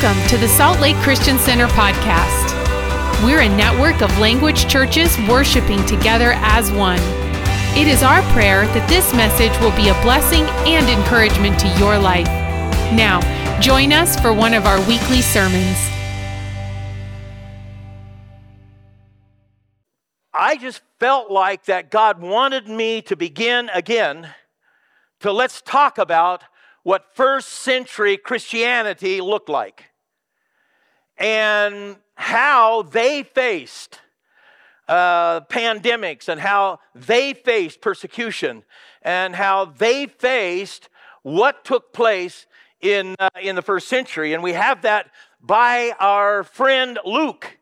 Welcome 0.00 0.26
to 0.28 0.38
the 0.38 0.48
Salt 0.48 0.80
Lake 0.80 0.96
Christian 0.96 1.38
Center 1.38 1.68
podcast. 1.68 2.50
We're 3.24 3.40
a 3.40 3.48
network 3.48 4.00
of 4.00 4.18
language 4.18 4.66
churches 4.66 5.16
worshiping 5.28 5.84
together 5.86 6.32
as 6.36 6.72
one. 6.72 6.98
It 7.76 7.86
is 7.86 8.02
our 8.02 8.22
prayer 8.32 8.66
that 8.66 8.88
this 8.88 9.12
message 9.14 9.52
will 9.60 9.70
be 9.76 9.90
a 9.90 10.02
blessing 10.02 10.44
and 10.66 10.88
encouragement 10.88 11.60
to 11.60 11.68
your 11.78 11.98
life. 11.98 12.26
Now, 12.96 13.20
join 13.60 13.92
us 13.92 14.18
for 14.18 14.32
one 14.32 14.54
of 14.54 14.66
our 14.66 14.80
weekly 14.88 15.20
sermons. 15.20 15.78
I 20.32 20.56
just 20.56 20.80
felt 20.98 21.30
like 21.30 21.66
that 21.66 21.90
God 21.90 22.20
wanted 22.20 22.66
me 22.66 23.02
to 23.02 23.14
begin 23.14 23.68
again 23.72 24.34
to 25.20 25.30
let's 25.30 25.62
talk 25.62 25.98
about 25.98 26.42
what 26.82 27.14
first 27.14 27.48
century 27.48 28.16
Christianity 28.16 29.20
looked 29.20 29.48
like 29.48 29.84
and 31.16 31.96
how 32.14 32.82
they 32.82 33.22
faced 33.22 34.00
uh, 34.88 35.40
pandemics 35.42 36.28
and 36.28 36.40
how 36.40 36.80
they 36.94 37.32
faced 37.32 37.80
persecution 37.80 38.64
and 39.02 39.34
how 39.34 39.64
they 39.64 40.06
faced 40.06 40.88
what 41.22 41.64
took 41.64 41.92
place 41.92 42.46
in, 42.80 43.14
uh, 43.18 43.30
in 43.40 43.54
the 43.54 43.62
first 43.62 43.88
century. 43.88 44.34
And 44.34 44.42
we 44.42 44.52
have 44.52 44.82
that 44.82 45.10
by 45.40 45.92
our 45.98 46.44
friend 46.44 46.98
Luke, 47.04 47.58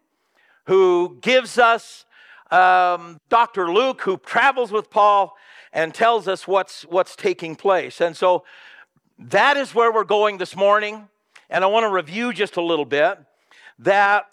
who 0.65 1.19
gives 1.21 1.59
us 1.59 2.05
um, 2.51 3.21
Dr. 3.29 3.71
Luke, 3.71 4.01
who 4.03 4.17
travels 4.19 4.73
with 4.73 4.91
Paul 4.91 5.37
and 5.73 5.95
tells 5.95 6.27
us 6.27 6.49
what's, 6.49 6.83
what's 6.83 7.15
taking 7.15 7.55
place. 7.55 8.01
And 8.01 8.17
so 8.17 8.45
that 9.21 9.59
is 9.59 9.75
where 9.75 9.93
we're 9.93 10.05
going 10.05 10.39
this 10.39 10.57
morning. 10.57 11.07
And 11.51 11.63
I 11.63 11.67
want 11.67 11.85
to 11.85 11.91
review 11.91 12.33
just 12.33 12.57
a 12.57 12.63
little 12.63 12.87
bit 12.87 13.19
that 13.81 14.27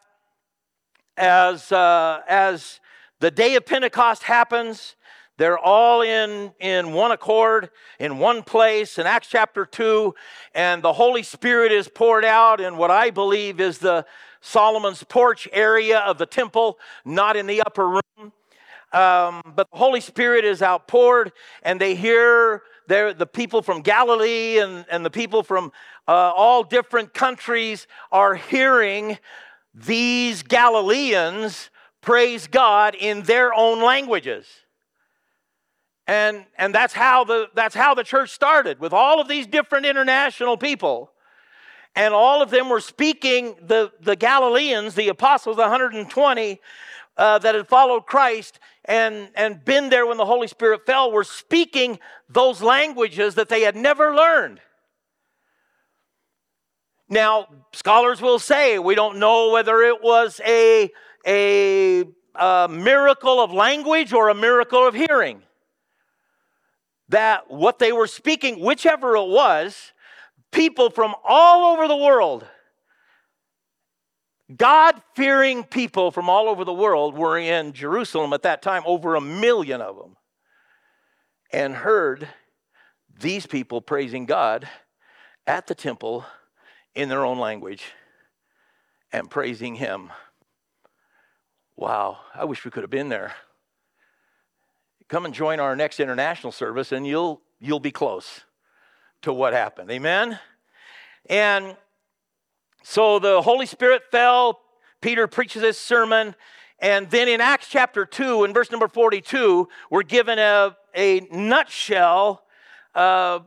as, 1.17 1.71
uh, 1.71 2.21
as 2.27 2.79
the 3.19 3.29
day 3.29 3.55
of 3.55 3.65
Pentecost 3.65 4.23
happens, 4.23 4.95
they're 5.37 5.57
all 5.57 6.01
in, 6.01 6.53
in 6.59 6.93
one 6.93 7.11
accord, 7.11 7.69
in 7.99 8.17
one 8.17 8.43
place, 8.43 8.97
in 8.97 9.05
Acts 9.05 9.27
chapter 9.27 9.65
2, 9.65 10.15
and 10.55 10.81
the 10.81 10.93
Holy 10.93 11.21
Spirit 11.21 11.71
is 11.71 11.87
poured 11.87 12.25
out 12.25 12.61
in 12.61 12.77
what 12.77 12.89
I 12.89 13.09
believe 13.09 13.59
is 13.59 13.79
the 13.79 14.05
Solomon's 14.41 15.03
porch 15.03 15.49
area 15.51 15.99
of 15.99 16.17
the 16.17 16.25
temple, 16.25 16.79
not 17.03 17.35
in 17.35 17.45
the 17.45 17.61
upper 17.61 17.87
room. 17.87 18.31
Um, 18.93 19.41
but 19.53 19.69
the 19.69 19.77
Holy 19.77 19.99
Spirit 19.99 20.45
is 20.45 20.61
outpoured, 20.61 21.33
and 21.61 21.79
they 21.79 21.93
hear 21.93 22.63
the 22.87 23.27
people 23.31 23.61
from 23.61 23.81
Galilee 23.81 24.59
and, 24.59 24.85
and 24.89 25.05
the 25.05 25.09
people 25.09 25.43
from 25.43 25.71
uh, 26.07 26.31
all 26.35 26.63
different 26.63 27.13
countries 27.13 27.87
are 28.11 28.35
hearing 28.35 29.17
these 29.73 30.43
Galileans 30.43 31.69
praise 32.01 32.47
God 32.47 32.95
in 32.95 33.23
their 33.23 33.53
own 33.53 33.81
languages. 33.81 34.47
And, 36.07 36.45
and 36.57 36.73
that's, 36.73 36.93
how 36.93 37.25
the, 37.25 37.49
that's 37.53 37.75
how 37.75 37.93
the 37.93 38.03
church 38.03 38.31
started 38.31 38.79
with 38.79 38.93
all 38.93 39.19
of 39.19 39.27
these 39.27 39.45
different 39.45 39.85
international 39.85 40.55
people. 40.55 41.11
And 41.95 42.13
all 42.13 42.41
of 42.41 42.49
them 42.49 42.69
were 42.69 42.79
speaking, 42.79 43.55
the, 43.61 43.91
the 43.99 44.15
Galileans, 44.15 44.95
the 44.95 45.09
apostles, 45.09 45.57
the 45.57 45.63
120 45.63 46.61
uh, 47.17 47.39
that 47.39 47.55
had 47.55 47.67
followed 47.67 48.05
Christ 48.05 48.59
and, 48.85 49.29
and 49.35 49.63
been 49.65 49.89
there 49.89 50.05
when 50.05 50.17
the 50.17 50.25
Holy 50.25 50.47
Spirit 50.47 50.85
fell, 50.85 51.11
were 51.11 51.23
speaking 51.23 51.99
those 52.29 52.61
languages 52.61 53.35
that 53.35 53.49
they 53.49 53.61
had 53.61 53.75
never 53.75 54.15
learned. 54.15 54.59
Now, 57.09 57.47
scholars 57.73 58.21
will 58.21 58.39
say 58.39 58.79
we 58.79 58.95
don't 58.95 59.17
know 59.17 59.51
whether 59.51 59.81
it 59.81 60.01
was 60.01 60.41
a, 60.45 60.89
a, 61.25 62.03
a 62.35 62.67
miracle 62.69 63.39
of 63.39 63.51
language 63.51 64.13
or 64.13 64.29
a 64.29 64.35
miracle 64.35 64.85
of 64.85 64.93
hearing. 64.93 65.41
That 67.09 67.49
what 67.49 67.79
they 67.79 67.93
were 67.93 68.07
speaking, 68.07 68.59
whichever 68.59 69.15
it 69.15 69.27
was, 69.27 69.93
people 70.51 70.89
from 70.89 71.15
all 71.23 71.73
over 71.73 71.87
the 71.87 71.95
world, 71.95 72.45
God 74.55 75.01
fearing 75.13 75.63
people 75.63 76.11
from 76.11 76.29
all 76.29 76.47
over 76.47 76.63
the 76.63 76.73
world 76.73 77.17
were 77.17 77.37
in 77.37 77.73
Jerusalem 77.73 78.31
at 78.31 78.43
that 78.43 78.61
time, 78.61 78.83
over 78.85 79.15
a 79.15 79.21
million 79.21 79.81
of 79.81 79.97
them, 79.97 80.15
and 81.51 81.73
heard 81.75 82.27
these 83.19 83.45
people 83.45 83.81
praising 83.81 84.25
God 84.25 84.69
at 85.45 85.67
the 85.67 85.75
temple 85.75 86.25
in 86.95 87.09
their 87.09 87.25
own 87.25 87.39
language 87.39 87.83
and 89.11 89.29
praising 89.29 89.75
Him. 89.75 90.11
Wow, 91.75 92.19
I 92.33 92.45
wish 92.45 92.63
we 92.63 92.71
could 92.71 92.83
have 92.83 92.89
been 92.89 93.09
there. 93.09 93.35
Come 95.09 95.25
and 95.25 95.33
join 95.33 95.59
our 95.59 95.75
next 95.75 95.99
international 95.99 96.51
service, 96.51 96.91
and 96.91 97.05
you'll, 97.05 97.41
you'll 97.59 97.79
be 97.79 97.91
close 97.91 98.41
to 99.21 99.33
what 99.33 99.53
happened. 99.53 99.91
Amen? 99.91 100.39
And 101.29 101.75
so 102.89 103.19
the 103.19 103.41
Holy 103.41 103.65
Spirit 103.65 104.03
fell. 104.11 104.61
Peter 105.01 105.27
preaches 105.27 105.61
this 105.61 105.77
sermon. 105.77 106.33
And 106.79 107.09
then 107.09 107.27
in 107.27 107.41
Acts 107.41 107.67
chapter 107.67 108.05
2, 108.05 108.45
in 108.45 108.53
verse 108.53 108.71
number 108.71 108.87
42, 108.87 109.67
we're 109.89 110.03
given 110.03 110.39
a, 110.39 110.73
a 110.95 111.19
nutshell, 111.29 112.45
uh, 112.95 113.39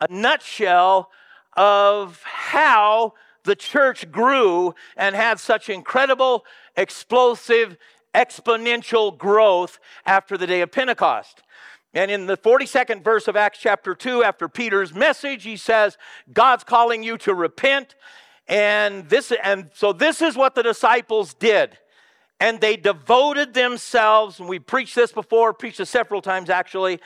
a 0.00 0.06
nutshell 0.12 1.12
of 1.56 2.20
how 2.24 3.14
the 3.44 3.54
church 3.54 4.10
grew 4.10 4.74
and 4.96 5.14
had 5.14 5.38
such 5.38 5.68
incredible, 5.68 6.44
explosive, 6.76 7.76
exponential 8.16 9.16
growth 9.16 9.78
after 10.06 10.36
the 10.36 10.46
day 10.48 10.60
of 10.60 10.72
Pentecost. 10.72 11.44
And 11.94 12.10
in 12.10 12.26
the 12.26 12.36
42nd 12.36 13.04
verse 13.04 13.28
of 13.28 13.36
Acts 13.36 13.60
chapter 13.60 13.94
2, 13.94 14.24
after 14.24 14.48
Peter's 14.48 14.92
message, 14.92 15.44
he 15.44 15.56
says, 15.56 15.96
God's 16.32 16.64
calling 16.64 17.04
you 17.04 17.16
to 17.18 17.32
repent. 17.32 17.94
And 18.48 19.08
this 19.08 19.32
and 19.44 19.70
so 19.74 19.92
this 19.92 20.22
is 20.22 20.36
what 20.36 20.54
the 20.54 20.62
disciples 20.62 21.34
did. 21.34 21.78
And 22.40 22.60
they 22.60 22.76
devoted 22.76 23.52
themselves, 23.52 24.40
and 24.40 24.48
we 24.48 24.58
preached 24.58 24.94
this 24.94 25.12
before, 25.12 25.52
preached 25.52 25.78
this 25.78 25.90
several 25.90 26.22
times 26.22 26.50
actually. 26.50 27.00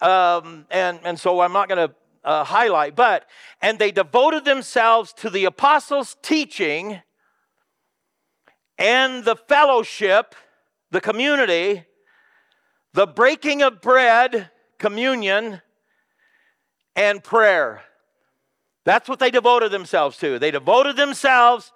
Um, 0.00 0.66
and, 0.70 1.00
and 1.04 1.18
so 1.18 1.40
I'm 1.40 1.52
not 1.52 1.68
going 1.68 1.88
to 1.88 1.94
uh, 2.24 2.44
highlight, 2.44 2.94
but, 2.94 3.28
and 3.60 3.78
they 3.78 3.90
devoted 3.90 4.44
themselves 4.44 5.12
to 5.14 5.30
the 5.30 5.44
apostles' 5.44 6.16
teaching 6.22 7.00
and 8.78 9.24
the 9.24 9.34
fellowship, 9.34 10.34
the 10.90 11.00
community, 11.00 11.84
the 12.92 13.06
breaking 13.06 13.62
of 13.62 13.80
bread, 13.80 14.50
communion, 14.78 15.62
and 16.94 17.22
prayer. 17.22 17.82
That's 18.88 19.06
what 19.06 19.18
they 19.18 19.30
devoted 19.30 19.70
themselves 19.70 20.16
to. 20.16 20.38
They 20.38 20.50
devoted 20.50 20.96
themselves 20.96 21.72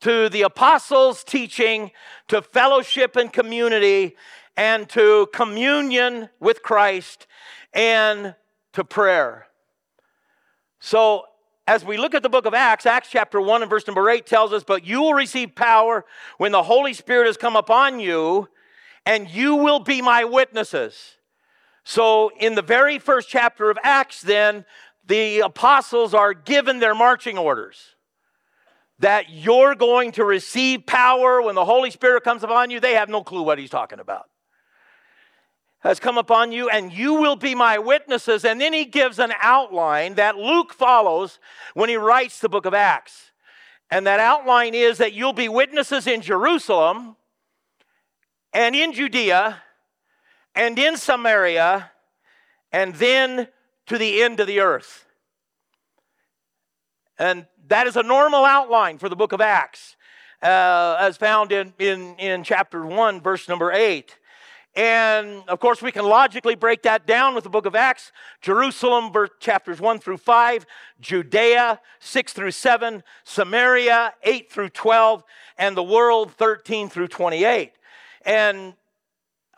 to 0.00 0.30
the 0.30 0.40
apostles' 0.40 1.22
teaching, 1.22 1.90
to 2.28 2.40
fellowship 2.40 3.16
and 3.16 3.30
community, 3.30 4.16
and 4.56 4.88
to 4.88 5.28
communion 5.34 6.30
with 6.40 6.62
Christ, 6.62 7.26
and 7.74 8.34
to 8.72 8.82
prayer. 8.82 9.48
So, 10.80 11.24
as 11.66 11.84
we 11.84 11.98
look 11.98 12.14
at 12.14 12.22
the 12.22 12.30
book 12.30 12.46
of 12.46 12.54
Acts, 12.54 12.86
Acts 12.86 13.10
chapter 13.10 13.42
1 13.42 13.60
and 13.60 13.68
verse 13.68 13.86
number 13.86 14.08
8 14.08 14.24
tells 14.24 14.54
us, 14.54 14.64
But 14.64 14.86
you 14.86 15.02
will 15.02 15.12
receive 15.12 15.54
power 15.54 16.06
when 16.38 16.52
the 16.52 16.62
Holy 16.62 16.94
Spirit 16.94 17.26
has 17.26 17.36
come 17.36 17.56
upon 17.56 18.00
you, 18.00 18.48
and 19.04 19.28
you 19.28 19.56
will 19.56 19.80
be 19.80 20.00
my 20.00 20.24
witnesses. 20.24 21.16
So, 21.84 22.30
in 22.40 22.54
the 22.54 22.62
very 22.62 22.98
first 22.98 23.28
chapter 23.28 23.68
of 23.68 23.76
Acts, 23.82 24.22
then, 24.22 24.64
the 25.06 25.40
apostles 25.40 26.14
are 26.14 26.34
given 26.34 26.78
their 26.78 26.94
marching 26.94 27.38
orders 27.38 27.94
that 29.00 29.30
you're 29.30 29.74
going 29.74 30.12
to 30.12 30.24
receive 30.24 30.86
power 30.86 31.42
when 31.42 31.54
the 31.54 31.64
Holy 31.64 31.90
Spirit 31.90 32.24
comes 32.24 32.42
upon 32.42 32.70
you. 32.70 32.80
They 32.80 32.94
have 32.94 33.08
no 33.08 33.22
clue 33.22 33.42
what 33.42 33.58
he's 33.58 33.70
talking 33.70 34.00
about 34.00 34.28
has 35.84 36.00
come 36.00 36.16
upon 36.16 36.50
you, 36.50 36.70
and 36.70 36.92
you 36.92 37.14
will 37.14 37.36
be 37.36 37.54
my 37.54 37.78
witnesses. 37.78 38.44
And 38.46 38.58
then 38.58 38.72
he 38.72 38.86
gives 38.86 39.18
an 39.18 39.34
outline 39.38 40.14
that 40.14 40.36
Luke 40.36 40.72
follows 40.72 41.38
when 41.74 41.90
he 41.90 41.96
writes 41.96 42.40
the 42.40 42.48
book 42.48 42.64
of 42.64 42.72
Acts. 42.72 43.32
And 43.90 44.06
that 44.06 44.18
outline 44.18 44.74
is 44.74 44.96
that 44.96 45.12
you'll 45.12 45.34
be 45.34 45.48
witnesses 45.48 46.06
in 46.06 46.22
Jerusalem, 46.22 47.16
and 48.54 48.74
in 48.74 48.94
Judea, 48.94 49.62
and 50.54 50.78
in 50.78 50.96
Samaria, 50.96 51.90
and 52.72 52.94
then 52.94 53.48
to 53.86 53.98
the 53.98 54.22
end 54.22 54.40
of 54.40 54.46
the 54.46 54.60
earth. 54.60 55.06
And 57.18 57.46
that 57.68 57.86
is 57.86 57.96
a 57.96 58.02
normal 58.02 58.44
outline 58.44 58.98
for 58.98 59.08
the 59.08 59.16
book 59.16 59.32
of 59.32 59.40
Acts, 59.40 59.96
uh, 60.42 60.96
as 60.98 61.16
found 61.16 61.52
in, 61.52 61.72
in, 61.78 62.16
in 62.16 62.44
chapter 62.44 62.84
1, 62.84 63.20
verse 63.20 63.48
number 63.48 63.72
8. 63.72 64.16
And 64.76 65.44
of 65.46 65.60
course, 65.60 65.80
we 65.80 65.92
can 65.92 66.04
logically 66.04 66.56
break 66.56 66.82
that 66.82 67.06
down 67.06 67.34
with 67.36 67.44
the 67.44 67.50
book 67.50 67.64
of 67.64 67.76
Acts 67.76 68.10
Jerusalem, 68.40 69.12
chapters 69.38 69.80
1 69.80 70.00
through 70.00 70.16
5, 70.16 70.66
Judea, 71.00 71.80
6 72.00 72.32
through 72.32 72.50
7, 72.50 73.04
Samaria, 73.22 74.14
8 74.24 74.50
through 74.50 74.70
12, 74.70 75.22
and 75.58 75.76
the 75.76 75.82
world, 75.82 76.32
13 76.32 76.88
through 76.88 77.08
28. 77.08 77.72
And 78.26 78.74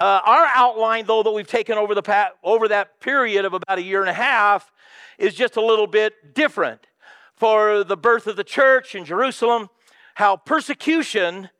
uh, 0.00 0.20
our 0.24 0.46
outline, 0.54 1.06
though, 1.06 1.22
that 1.22 1.30
we've 1.30 1.46
taken 1.46 1.78
over, 1.78 1.94
the 1.94 2.30
over 2.42 2.68
that 2.68 3.00
period 3.00 3.44
of 3.44 3.54
about 3.54 3.78
a 3.78 3.82
year 3.82 4.00
and 4.00 4.10
a 4.10 4.14
half, 4.14 4.72
is 5.18 5.34
just 5.34 5.56
a 5.56 5.64
little 5.64 5.86
bit 5.86 6.34
different. 6.34 6.86
For 7.34 7.84
the 7.84 7.96
birth 7.96 8.26
of 8.26 8.36
the 8.36 8.44
church 8.44 8.94
in 8.94 9.04
Jerusalem, 9.04 9.68
how 10.14 10.36
persecution 10.36 11.50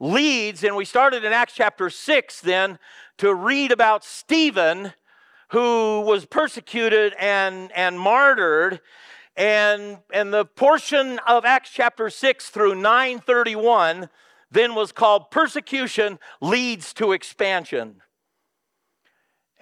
leads, 0.00 0.64
and 0.64 0.74
we 0.74 0.84
started 0.84 1.24
in 1.24 1.32
Acts 1.32 1.54
chapter 1.54 1.88
6 1.88 2.40
then 2.40 2.78
to 3.18 3.32
read 3.32 3.70
about 3.70 4.04
Stephen 4.04 4.92
who 5.52 6.00
was 6.00 6.24
persecuted 6.24 7.12
and, 7.18 7.70
and 7.72 8.00
martyred. 8.00 8.80
And, 9.36 9.98
and 10.10 10.32
the 10.32 10.46
portion 10.46 11.20
of 11.26 11.44
Acts 11.44 11.70
chapter 11.70 12.08
6 12.08 12.48
through 12.48 12.74
931 12.74 14.08
then 14.52 14.74
was 14.74 14.92
called 14.92 15.30
Persecution 15.30 16.18
Leads 16.40 16.92
to 16.94 17.12
Expansion. 17.12 18.02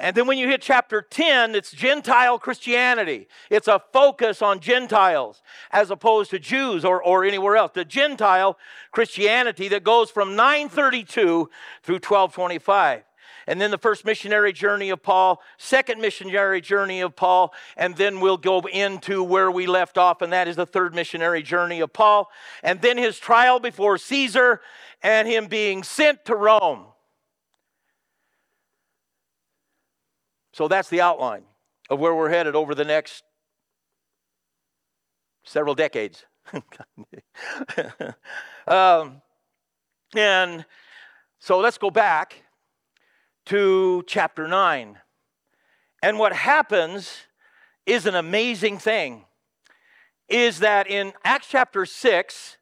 And 0.00 0.16
then 0.16 0.26
when 0.26 0.38
you 0.38 0.48
hit 0.48 0.62
chapter 0.62 1.02
10, 1.02 1.54
it's 1.54 1.72
Gentile 1.72 2.38
Christianity. 2.38 3.28
It's 3.50 3.68
a 3.68 3.82
focus 3.92 4.40
on 4.40 4.60
Gentiles 4.60 5.42
as 5.70 5.90
opposed 5.90 6.30
to 6.30 6.38
Jews 6.38 6.86
or, 6.86 7.02
or 7.02 7.22
anywhere 7.22 7.56
else. 7.56 7.72
The 7.74 7.84
Gentile 7.84 8.56
Christianity 8.92 9.68
that 9.68 9.84
goes 9.84 10.10
from 10.10 10.36
932 10.36 11.50
through 11.82 11.94
1225. 11.96 13.02
And 13.50 13.60
then 13.60 13.72
the 13.72 13.78
first 13.78 14.04
missionary 14.04 14.52
journey 14.52 14.90
of 14.90 15.02
Paul, 15.02 15.42
second 15.58 16.00
missionary 16.00 16.60
journey 16.60 17.00
of 17.00 17.16
Paul, 17.16 17.52
and 17.76 17.96
then 17.96 18.20
we'll 18.20 18.36
go 18.36 18.60
into 18.60 19.24
where 19.24 19.50
we 19.50 19.66
left 19.66 19.98
off, 19.98 20.22
and 20.22 20.32
that 20.32 20.46
is 20.46 20.54
the 20.54 20.66
third 20.66 20.94
missionary 20.94 21.42
journey 21.42 21.80
of 21.80 21.92
Paul. 21.92 22.30
And 22.62 22.80
then 22.80 22.96
his 22.96 23.18
trial 23.18 23.58
before 23.58 23.98
Caesar 23.98 24.60
and 25.02 25.26
him 25.26 25.48
being 25.48 25.82
sent 25.82 26.24
to 26.26 26.36
Rome. 26.36 26.84
So 30.52 30.68
that's 30.68 30.88
the 30.88 31.00
outline 31.00 31.42
of 31.90 31.98
where 31.98 32.14
we're 32.14 32.30
headed 32.30 32.54
over 32.54 32.72
the 32.76 32.84
next 32.84 33.24
several 35.42 35.74
decades. 35.74 36.24
um, 38.68 39.20
and 40.14 40.64
so 41.40 41.58
let's 41.58 41.78
go 41.78 41.90
back 41.90 42.44
to 43.46 44.04
chapter 44.06 44.46
9. 44.46 44.98
And 46.02 46.18
what 46.18 46.32
happens 46.32 47.12
is 47.86 48.06
an 48.06 48.14
amazing 48.14 48.78
thing 48.78 49.24
is 50.28 50.60
that 50.60 50.88
in 50.88 51.12
Acts 51.24 51.48
chapter 51.48 51.84
6, 51.84 52.56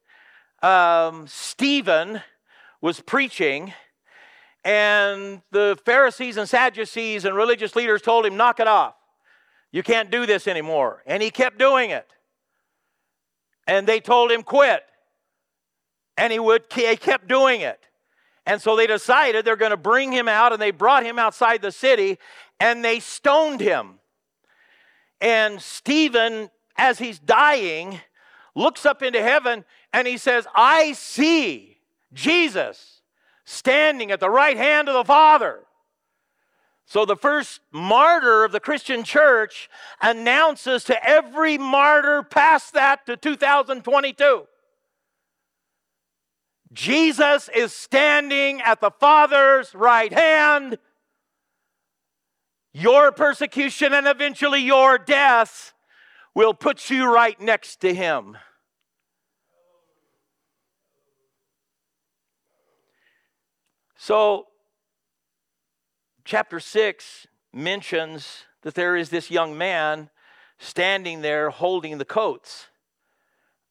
um, 0.63 1.27
Stephen 1.27 2.21
was 2.81 2.99
preaching 2.99 3.73
and 4.65 5.41
the 5.51 5.77
Pharisees 5.85 6.37
and 6.37 6.47
Sadducees 6.49 7.25
and 7.25 7.35
religious 7.35 7.75
leaders 7.75 8.01
told 8.01 8.25
him, 8.25 8.35
knock 8.35 8.59
it 8.59 8.67
off. 8.67 8.95
You 9.71 9.83
can't 9.83 10.11
do 10.11 10.25
this 10.25 10.47
anymore. 10.47 11.03
And 11.05 11.23
he 11.23 11.31
kept 11.31 11.57
doing 11.57 11.91
it. 11.91 12.07
And 13.67 13.87
they 13.87 13.99
told 13.99 14.31
him, 14.31 14.43
quit. 14.43 14.83
And 16.17 16.33
he, 16.33 16.39
would, 16.39 16.63
he 16.73 16.95
kept 16.97 17.27
doing 17.27 17.61
it. 17.61 17.79
And 18.49 18.59
so 18.59 18.75
they 18.75 18.87
decided 18.87 19.45
they're 19.45 19.55
going 19.55 19.69
to 19.69 19.77
bring 19.77 20.11
him 20.11 20.27
out, 20.27 20.51
and 20.51 20.59
they 20.59 20.71
brought 20.71 21.05
him 21.05 21.19
outside 21.19 21.61
the 21.61 21.71
city 21.71 22.17
and 22.59 22.83
they 22.83 22.99
stoned 22.99 23.61
him. 23.61 23.99
And 25.21 25.61
Stephen, 25.61 26.49
as 26.75 26.97
he's 26.97 27.19
dying, 27.19 27.99
looks 28.55 28.87
up 28.87 29.03
into 29.03 29.21
heaven 29.21 29.65
and 29.93 30.07
he 30.07 30.17
says, 30.17 30.47
I 30.55 30.93
see 30.93 31.77
Jesus 32.11 33.01
standing 33.45 34.09
at 34.09 34.19
the 34.19 34.31
right 34.31 34.57
hand 34.57 34.89
of 34.89 34.95
the 34.95 35.05
Father. 35.05 35.59
So 36.87 37.05
the 37.05 37.15
first 37.15 37.61
martyr 37.71 38.43
of 38.43 38.51
the 38.51 38.59
Christian 38.59 39.03
church 39.03 39.69
announces 40.01 40.83
to 40.85 41.07
every 41.07 41.59
martyr 41.59 42.23
past 42.23 42.73
that 42.73 43.05
to 43.05 43.15
2022 43.15 44.47
Jesus 46.71 47.49
is 47.55 47.73
standing 47.73 48.61
at 48.61 48.79
the 48.79 48.91
Father's 48.91 49.73
right 49.73 50.13
hand. 50.13 50.77
Your 52.71 53.11
persecution 53.11 53.93
and 53.93 54.07
eventually 54.07 54.61
your 54.61 54.97
death 54.97 55.73
will 56.35 56.53
put 56.53 56.89
you 56.89 57.11
right 57.11 57.39
next 57.41 57.77
to 57.81 57.93
him. 57.93 58.37
So, 63.97 64.47
chapter 66.23 66.59
6 66.59 67.27
mentions 67.51 68.45
that 68.61 68.75
there 68.75 68.95
is 68.95 69.09
this 69.09 69.31
young 69.31 69.57
man 69.57 70.09
standing 70.59 71.21
there 71.21 71.49
holding 71.49 71.97
the 71.97 72.05
coats 72.05 72.67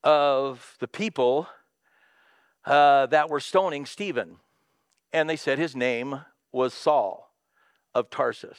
of 0.03 0.77
the 0.81 0.89
people 0.89 1.49
uh, 2.69 3.07
that 3.07 3.31
were 3.31 3.41
stoning 3.41 3.87
Stephen. 3.87 4.37
And 5.13 5.29
they 5.29 5.37
said 5.37 5.59
his 5.59 5.75
name 5.75 6.21
was 6.53 6.75
Saul 6.75 7.33
of 7.95 8.11
Tarsus. 8.11 8.59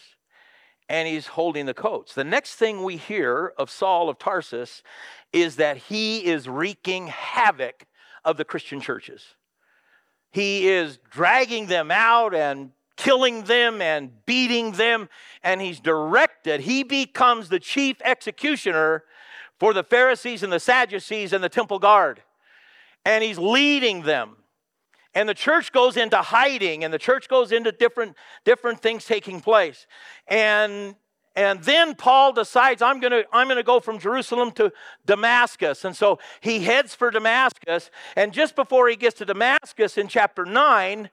And 0.89 1.07
he's 1.07 1.27
holding 1.27 1.67
the 1.67 1.75
coats. 1.75 2.15
The 2.15 2.23
next 2.23 2.55
thing 2.55 2.83
we 2.83 2.97
hear 2.97 3.53
of 3.59 3.69
Saul 3.69 4.09
of 4.09 4.17
Tarsus 4.17 4.81
is 5.31 5.57
that 5.57 5.77
he 5.77 6.25
is 6.25 6.49
wreaking 6.49 7.07
havoc 7.07 7.85
of 8.25 8.37
the 8.37 8.45
Christian 8.45 8.81
churches. 8.81 9.35
He 10.31 10.67
is 10.67 10.97
dragging 11.11 11.67
them 11.67 11.91
out 11.91 12.33
and 12.33 12.71
killing 12.97 13.43
them 13.43 13.81
and 13.81 14.25
beating 14.25 14.71
them, 14.71 15.07
and 15.43 15.61
he's 15.61 15.79
directed. 15.79 16.61
He 16.61 16.83
becomes 16.83 17.49
the 17.49 17.59
chief 17.59 17.97
executioner 18.03 19.03
for 19.59 19.73
the 19.73 19.83
Pharisees 19.83 20.41
and 20.41 20.51
the 20.51 20.59
Sadducees 20.59 21.31
and 21.31 21.43
the 21.43 21.49
temple 21.49 21.77
guard. 21.77 22.23
And 23.05 23.23
he's 23.23 23.37
leading 23.37 24.03
them. 24.03 24.35
And 25.15 25.27
the 25.27 25.33
church 25.33 25.71
goes 25.71 25.97
into 25.97 26.17
hiding, 26.17 26.83
and 26.83 26.93
the 26.93 26.99
church 26.99 27.27
goes 27.27 27.51
into 27.51 27.71
different, 27.71 28.15
different 28.45 28.81
things 28.81 29.05
taking 29.05 29.41
place. 29.41 29.87
And 30.27 30.95
and 31.35 31.63
then 31.63 31.95
Paul 31.95 32.33
decides, 32.33 32.81
I'm 32.81 32.99
going 32.99 33.11
to 33.11 33.25
I'm 33.31 33.47
going 33.47 33.57
to 33.57 33.63
go 33.63 33.79
from 33.79 33.97
Jerusalem 33.97 34.51
to 34.53 34.73
Damascus. 35.05 35.85
And 35.85 35.95
so 35.95 36.19
he 36.41 36.59
heads 36.59 36.93
for 36.93 37.11
Damascus. 37.11 37.91
And 38.15 38.33
just 38.33 38.55
before 38.55 38.89
he 38.89 38.95
gets 38.95 39.17
to 39.19 39.25
Damascus 39.25 39.97
in 39.97 40.07
chapter 40.07 40.45
9, 40.45 41.09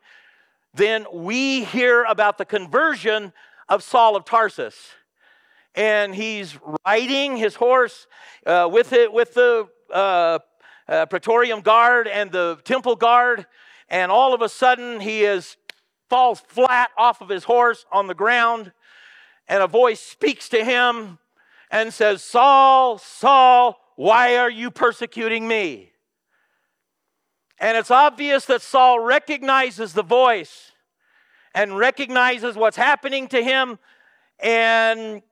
then 0.74 1.06
we 1.12 1.64
hear 1.64 2.04
about 2.04 2.38
the 2.38 2.44
conversion 2.44 3.32
of 3.68 3.82
Saul 3.82 4.16
of 4.16 4.24
Tarsus. 4.24 4.76
And 5.74 6.14
he's 6.14 6.58
riding 6.84 7.36
his 7.36 7.54
horse 7.54 8.06
uh, 8.46 8.68
with, 8.70 8.92
it, 8.92 9.12
with 9.12 9.34
the 9.34 9.68
uh, 9.92 10.38
uh, 10.88 11.06
Praetorian 11.06 11.60
guard 11.60 12.08
and 12.08 12.30
the 12.30 12.58
temple 12.64 12.96
guard. 12.96 13.46
And 13.88 14.10
all 14.10 14.34
of 14.34 14.42
a 14.42 14.48
sudden, 14.48 15.00
he 15.00 15.24
is 15.24 15.56
falls 16.08 16.40
flat 16.40 16.90
off 16.96 17.20
of 17.20 17.28
his 17.28 17.44
horse 17.44 17.84
on 17.90 18.06
the 18.06 18.14
ground 18.14 18.72
and 19.48 19.62
a 19.62 19.66
voice 19.66 20.00
speaks 20.00 20.48
to 20.50 20.64
him 20.64 21.18
and 21.70 21.92
says, 21.92 22.22
Saul, 22.22 22.98
Saul, 22.98 23.78
why 23.96 24.36
are 24.36 24.50
you 24.50 24.70
persecuting 24.70 25.46
me? 25.46 25.92
And 27.58 27.76
it's 27.76 27.90
obvious 27.90 28.44
that 28.46 28.62
Saul 28.62 29.00
recognizes 29.00 29.92
the 29.92 30.02
voice 30.02 30.72
and 31.54 31.76
recognizes 31.76 32.54
what's 32.54 32.76
happening 32.76 33.28
to 33.28 33.42
him, 33.42 33.78
and, 34.40 35.22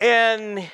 and 0.00 0.68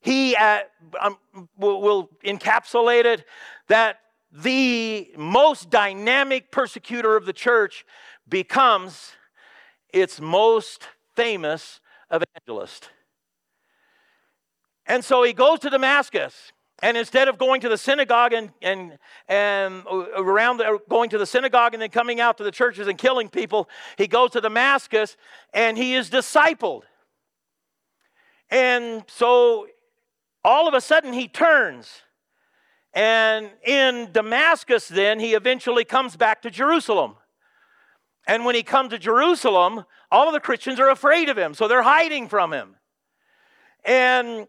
he 0.00 0.34
uh, 0.36 0.60
um, 1.00 1.18
will, 1.58 1.80
will 1.80 2.10
encapsulate 2.24 3.04
it 3.04 3.24
that 3.68 4.00
the 4.32 5.10
most 5.16 5.70
dynamic 5.70 6.50
persecutor 6.50 7.16
of 7.16 7.26
the 7.26 7.32
church 7.32 7.84
becomes 8.28 9.12
its 9.92 10.20
most 10.20 10.86
famous 11.16 11.80
evangelist. 12.10 12.90
And 14.86 15.04
so 15.04 15.22
he 15.22 15.32
goes 15.32 15.60
to 15.60 15.70
Damascus. 15.70 16.52
And 16.82 16.96
instead 16.96 17.28
of 17.28 17.36
going 17.36 17.60
to 17.60 17.68
the 17.68 17.76
synagogue 17.76 18.32
and, 18.32 18.50
and, 18.62 18.98
and 19.28 19.84
around 20.16 20.56
the, 20.56 20.78
going 20.88 21.10
to 21.10 21.18
the 21.18 21.26
synagogue 21.26 21.74
and 21.74 21.82
then 21.82 21.90
coming 21.90 22.20
out 22.20 22.38
to 22.38 22.44
the 22.44 22.50
churches 22.50 22.88
and 22.88 22.96
killing 22.96 23.28
people, 23.28 23.68
he 23.98 24.06
goes 24.06 24.30
to 24.30 24.40
Damascus 24.40 25.18
and 25.52 25.76
he 25.76 25.94
is 25.94 26.08
discipled. 26.08 26.82
And 28.48 29.04
so 29.08 29.66
all 30.44 30.68
of 30.68 30.74
a 30.74 30.80
sudden 30.80 31.12
he 31.12 31.28
turns. 31.28 32.02
And 32.92 33.50
in 33.64 34.10
Damascus, 34.12 34.88
then, 34.88 35.20
he 35.20 35.34
eventually 35.34 35.84
comes 35.84 36.16
back 36.16 36.42
to 36.42 36.50
Jerusalem. 36.50 37.14
And 38.26 38.44
when 38.44 38.54
he 38.54 38.62
comes 38.62 38.90
to 38.90 38.98
Jerusalem, 38.98 39.84
all 40.10 40.26
of 40.26 40.32
the 40.32 40.40
Christians 40.40 40.80
are 40.80 40.90
afraid 40.90 41.28
of 41.28 41.38
him, 41.38 41.54
so 41.54 41.68
they're 41.68 41.82
hiding 41.82 42.28
from 42.28 42.52
him. 42.52 42.76
And 43.84 44.46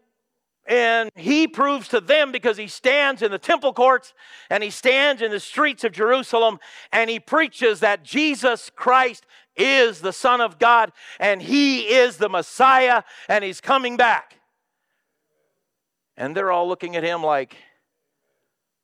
and 0.64 1.10
he 1.16 1.48
proves 1.48 1.88
to 1.88 2.00
them 2.00 2.30
because 2.30 2.56
he 2.56 2.68
stands 2.68 3.20
in 3.20 3.32
the 3.32 3.38
temple 3.38 3.72
courts 3.72 4.14
and 4.48 4.62
he 4.62 4.70
stands 4.70 5.20
in 5.20 5.32
the 5.32 5.40
streets 5.40 5.82
of 5.82 5.90
Jerusalem 5.90 6.60
and 6.92 7.10
he 7.10 7.18
preaches 7.18 7.80
that 7.80 8.04
Jesus 8.04 8.70
Christ 8.76 9.26
is 9.56 10.00
the 10.00 10.12
Son 10.12 10.40
of 10.40 10.60
God 10.60 10.92
and 11.18 11.42
he 11.42 11.80
is 11.80 12.16
the 12.16 12.28
Messiah 12.28 13.02
and 13.28 13.42
he's 13.42 13.60
coming 13.60 13.96
back. 13.96 14.36
And 16.16 16.36
they're 16.36 16.52
all 16.52 16.68
looking 16.68 16.96
at 16.96 17.02
him 17.02 17.22
like, 17.22 17.56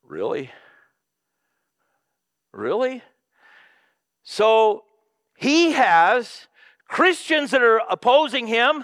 Really? 0.09 0.49
Really? 2.51 3.03
So 4.23 4.83
he 5.37 5.71
has 5.73 6.47
Christians 6.87 7.51
that 7.51 7.61
are 7.61 7.81
opposing 7.89 8.47
him, 8.47 8.83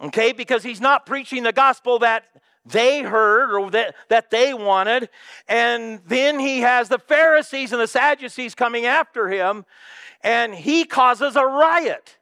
okay, 0.00 0.32
because 0.32 0.62
he's 0.62 0.80
not 0.80 1.06
preaching 1.06 1.42
the 1.42 1.52
gospel 1.52 1.98
that 2.00 2.24
they 2.66 3.02
heard 3.02 3.54
or 3.54 3.70
that, 3.70 3.94
that 4.08 4.30
they 4.30 4.52
wanted. 4.52 5.08
And 5.48 6.00
then 6.06 6.38
he 6.38 6.60
has 6.60 6.90
the 6.90 6.98
Pharisees 6.98 7.72
and 7.72 7.80
the 7.80 7.86
Sadducees 7.86 8.54
coming 8.54 8.84
after 8.84 9.28
him, 9.28 9.64
and 10.22 10.54
he 10.54 10.84
causes 10.84 11.36
a 11.36 11.46
riot. 11.46 12.18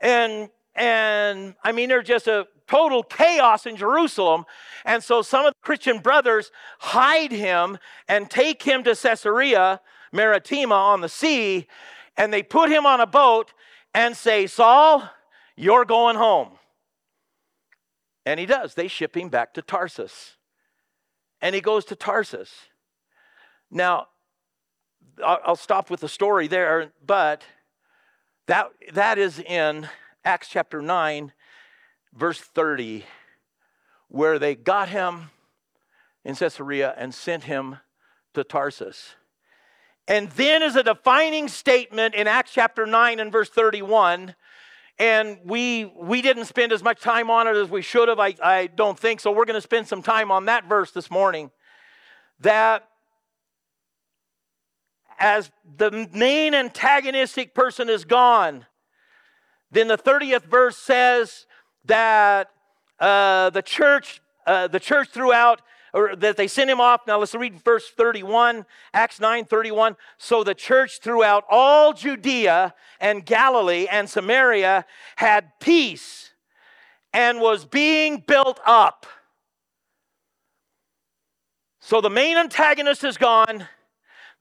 And 0.00 0.48
and 0.76 1.54
I 1.62 1.72
mean, 1.72 1.88
there's 1.88 2.06
just 2.06 2.26
a 2.26 2.46
total 2.68 3.02
chaos 3.02 3.66
in 3.66 3.76
Jerusalem. 3.76 4.44
And 4.84 5.02
so 5.02 5.22
some 5.22 5.46
of 5.46 5.52
the 5.52 5.66
Christian 5.66 5.98
brothers 5.98 6.50
hide 6.78 7.32
him 7.32 7.78
and 8.08 8.30
take 8.30 8.62
him 8.62 8.82
to 8.84 8.94
Caesarea 8.94 9.80
Maritima 10.12 10.74
on 10.74 11.00
the 11.00 11.08
sea, 11.08 11.66
and 12.16 12.32
they 12.32 12.42
put 12.42 12.70
him 12.70 12.86
on 12.86 13.00
a 13.00 13.06
boat 13.06 13.52
and 13.92 14.16
say, 14.16 14.46
Saul, 14.46 15.08
you're 15.56 15.84
going 15.84 16.16
home. 16.16 16.50
And 18.24 18.40
he 18.40 18.46
does. 18.46 18.74
They 18.74 18.88
ship 18.88 19.16
him 19.16 19.28
back 19.28 19.52
to 19.54 19.62
Tarsus. 19.62 20.36
And 21.42 21.54
he 21.54 21.60
goes 21.60 21.84
to 21.86 21.96
Tarsus. 21.96 22.50
Now, 23.70 24.06
I'll 25.22 25.56
stop 25.56 25.90
with 25.90 26.00
the 26.00 26.08
story 26.08 26.48
there, 26.48 26.92
but 27.04 27.44
that, 28.46 28.68
that 28.92 29.18
is 29.18 29.38
in 29.38 29.88
Acts 30.24 30.48
chapter 30.48 30.80
9, 30.80 31.32
verse 32.16 32.38
30, 32.38 33.04
where 34.08 34.38
they 34.38 34.54
got 34.54 34.88
him 34.88 35.30
in 36.24 36.34
Caesarea 36.34 36.94
and 36.96 37.14
sent 37.14 37.44
him 37.44 37.78
to 38.34 38.44
Tarsus. 38.44 39.14
And 40.06 40.30
then, 40.32 40.62
is 40.62 40.76
a 40.76 40.82
defining 40.82 41.48
statement 41.48 42.14
in 42.14 42.26
Acts 42.26 42.52
chapter 42.52 42.86
9 42.86 43.20
and 43.20 43.32
verse 43.32 43.48
31, 43.48 44.34
and 44.98 45.38
we 45.44 45.86
we 45.98 46.22
didn't 46.22 46.44
spend 46.44 46.72
as 46.72 46.82
much 46.82 47.00
time 47.00 47.30
on 47.30 47.48
it 47.48 47.56
as 47.56 47.70
we 47.70 47.82
should 47.82 48.08
have, 48.08 48.20
I, 48.20 48.34
I 48.42 48.66
don't 48.66 48.98
think. 48.98 49.20
So 49.20 49.32
we're 49.32 49.46
going 49.46 49.54
to 49.54 49.62
spend 49.62 49.88
some 49.88 50.02
time 50.02 50.30
on 50.30 50.44
that 50.44 50.68
verse 50.68 50.92
this 50.92 51.10
morning. 51.10 51.50
That 52.40 52.86
as 55.18 55.50
the 55.76 56.08
main 56.12 56.54
antagonistic 56.54 57.54
person 57.54 57.88
is 57.88 58.04
gone, 58.04 58.66
then 59.70 59.88
the 59.88 59.98
30th 59.98 60.44
verse 60.44 60.76
says 60.76 61.46
that 61.84 62.50
uh, 62.98 63.50
the 63.50 63.62
church, 63.62 64.20
uh, 64.46 64.68
the 64.68 64.80
church 64.80 65.08
throughout, 65.10 65.62
or 65.92 66.16
that 66.16 66.36
they 66.36 66.48
sent 66.48 66.68
him 66.68 66.80
off. 66.80 67.02
Now 67.06 67.18
let's 67.18 67.34
read 67.34 67.54
verse 67.62 67.88
31, 67.88 68.66
Acts 68.92 69.20
9 69.20 69.44
31. 69.44 69.96
So 70.18 70.42
the 70.42 70.54
church 70.54 71.00
throughout 71.00 71.44
all 71.48 71.92
Judea 71.92 72.74
and 73.00 73.24
Galilee 73.24 73.86
and 73.90 74.10
Samaria 74.10 74.86
had 75.16 75.52
peace 75.60 76.32
and 77.12 77.40
was 77.40 77.64
being 77.64 78.24
built 78.26 78.58
up. 78.66 79.06
So 81.80 82.00
the 82.00 82.10
main 82.10 82.36
antagonist 82.36 83.04
is 83.04 83.16
gone. 83.16 83.68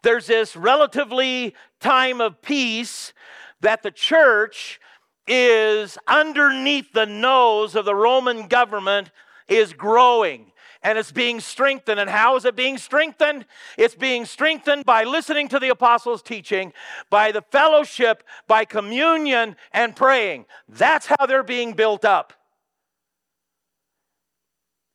There's 0.02 0.28
this 0.28 0.56
relatively 0.56 1.56
time 1.80 2.20
of 2.20 2.42
peace 2.42 3.14
that 3.62 3.84
the 3.84 3.92
church 3.92 4.80
is 5.28 5.98
underneath 6.08 6.92
the 6.94 7.06
nose 7.06 7.76
of 7.76 7.86
the 7.86 7.96
Roman 7.96 8.48
government 8.48 9.12
is 9.48 9.74
growing 9.74 10.52
and 10.84 10.98
it's 10.98 11.12
being 11.12 11.40
strengthened. 11.40 12.00
And 12.00 12.10
how 12.10 12.36
is 12.36 12.46
it 12.46 12.56
being 12.56 12.78
strengthened? 12.78 13.46
It's 13.78 13.96
being 13.96 14.26
strengthened 14.26 14.86
by 14.86 15.06
listening 15.06 15.48
to 15.50 15.60
the 15.60 15.70
apostles' 15.70 16.22
teaching, 16.22 16.74
by 17.10 17.32
the 17.32 17.42
fellowship, 17.42 18.24
by 18.48 18.66
communion, 18.66 19.56
and 19.72 19.96
praying. 19.96 20.46
That's 20.68 21.06
how 21.08 21.26
they're 21.26 21.44
being 21.44 21.74
built 21.74 22.04
up. 22.04 22.34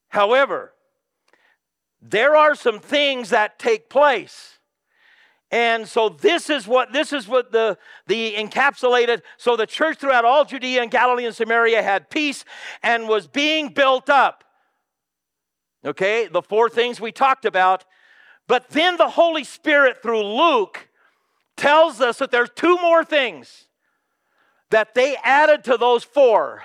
However, 0.09 0.75
there 2.01 2.37
are 2.37 2.55
some 2.55 2.81
things 2.81 3.31
that 3.31 3.59
take 3.59 3.89
place 3.89 4.58
and 5.51 5.89
so 5.89 6.11
this 6.11 6.51
is 6.51 6.67
what 6.67 6.93
this 6.93 7.13
is 7.13 7.27
what 7.27 7.53
the 7.53 7.79
the 8.07 8.35
encapsulated 8.35 9.23
so 9.39 9.57
the 9.57 9.67
church 9.67 9.99
throughout 9.99 10.25
all 10.25 10.45
Judea 10.45 10.83
and 10.83 10.91
Galilee 10.91 11.25
and 11.25 11.35
Samaria 11.35 11.83
had 11.83 12.11
peace 12.11 12.45
and 12.83 13.09
was 13.09 13.27
being 13.27 13.69
built 13.69 14.11
up. 14.11 14.45
Okay, 15.85 16.27
the 16.27 16.43
four 16.43 16.69
things 16.69 17.01
we 17.01 17.13
talked 17.13 17.45
about. 17.45 17.85
But 18.47 18.71
then 18.71 18.97
the 18.97 19.11
Holy 19.11 19.45
Spirit 19.45 20.03
through 20.03 20.23
Luke 20.23 20.89
tells 21.57 22.01
us 22.01 22.19
that 22.19 22.31
there's 22.31 22.51
two 22.55 22.77
more 22.79 23.05
things 23.05 23.67
that 24.71 24.95
they 24.95 25.17
added 25.23 25.65
to 25.65 25.77
those 25.77 26.05
four. 26.05 26.63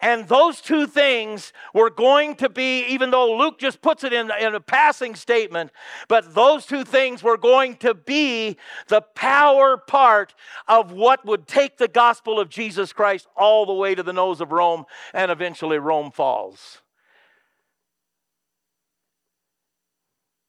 And 0.00 0.26
those 0.28 0.62
two 0.62 0.86
things 0.86 1.52
were 1.74 1.90
going 1.90 2.36
to 2.36 2.48
be, 2.48 2.84
even 2.86 3.10
though 3.10 3.36
Luke 3.36 3.58
just 3.58 3.82
puts 3.82 4.02
it 4.02 4.14
in, 4.14 4.30
in 4.40 4.54
a 4.54 4.60
passing 4.60 5.14
statement, 5.14 5.72
but 6.08 6.34
those 6.34 6.64
two 6.64 6.84
things 6.84 7.22
were 7.22 7.36
going 7.36 7.76
to 7.76 7.92
be 7.92 8.56
the 8.88 9.02
power 9.02 9.76
part 9.76 10.34
of 10.66 10.90
what 10.92 11.26
would 11.26 11.46
take 11.46 11.76
the 11.76 11.88
gospel 11.88 12.40
of 12.40 12.48
Jesus 12.48 12.94
Christ 12.94 13.26
all 13.36 13.66
the 13.66 13.74
way 13.74 13.94
to 13.94 14.02
the 14.02 14.12
nose 14.12 14.40
of 14.40 14.52
Rome, 14.52 14.86
and 15.12 15.30
eventually 15.30 15.78
Rome 15.78 16.10
falls. 16.10 16.80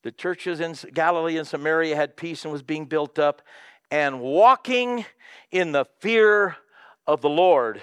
The 0.03 0.12
churches 0.13 0.62
in 0.62 0.75
Galilee 0.93 1.38
and 1.38 1.48
Samaria 1.48 1.96
had 1.96 2.15
peace 2.15 2.46
and 2.46 2.53
was 2.53 2.63
being 2.63 2.86
built 2.86 3.20
up, 3.20 3.41
and 3.91 4.22
walking 4.22 5.03
in 5.51 5.74
the 5.74 5.86
fear 6.00 6.55
of 7.05 7.20
the 7.20 7.29
Lord 7.29 7.81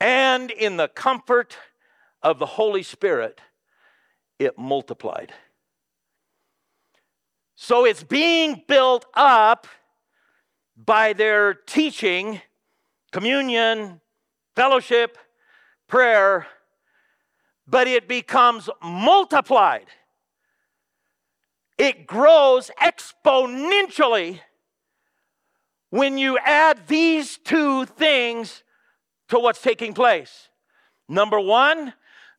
and 0.00 0.50
in 0.50 0.76
the 0.76 0.88
comfort 0.88 1.56
of 2.22 2.38
the 2.38 2.46
Holy 2.46 2.82
Spirit, 2.82 3.40
it 4.38 4.58
multiplied. 4.58 5.32
So 7.54 7.86
it's 7.86 8.04
being 8.04 8.62
built 8.68 9.06
up 9.14 9.66
by 10.76 11.14
their 11.14 11.54
teaching, 11.54 12.42
communion, 13.12 14.00
fellowship, 14.54 15.16
prayer, 15.88 16.46
but 17.66 17.88
it 17.88 18.08
becomes 18.08 18.68
multiplied. 18.82 19.86
It 21.78 22.06
grows 22.06 22.70
exponentially 22.80 24.40
when 25.90 26.18
you 26.18 26.38
add 26.38 26.86
these 26.88 27.38
two 27.38 27.86
things 27.86 28.62
to 29.28 29.38
what's 29.38 29.60
taking 29.60 29.94
place. 29.94 30.48
Number 31.08 31.40
one, 31.40 31.92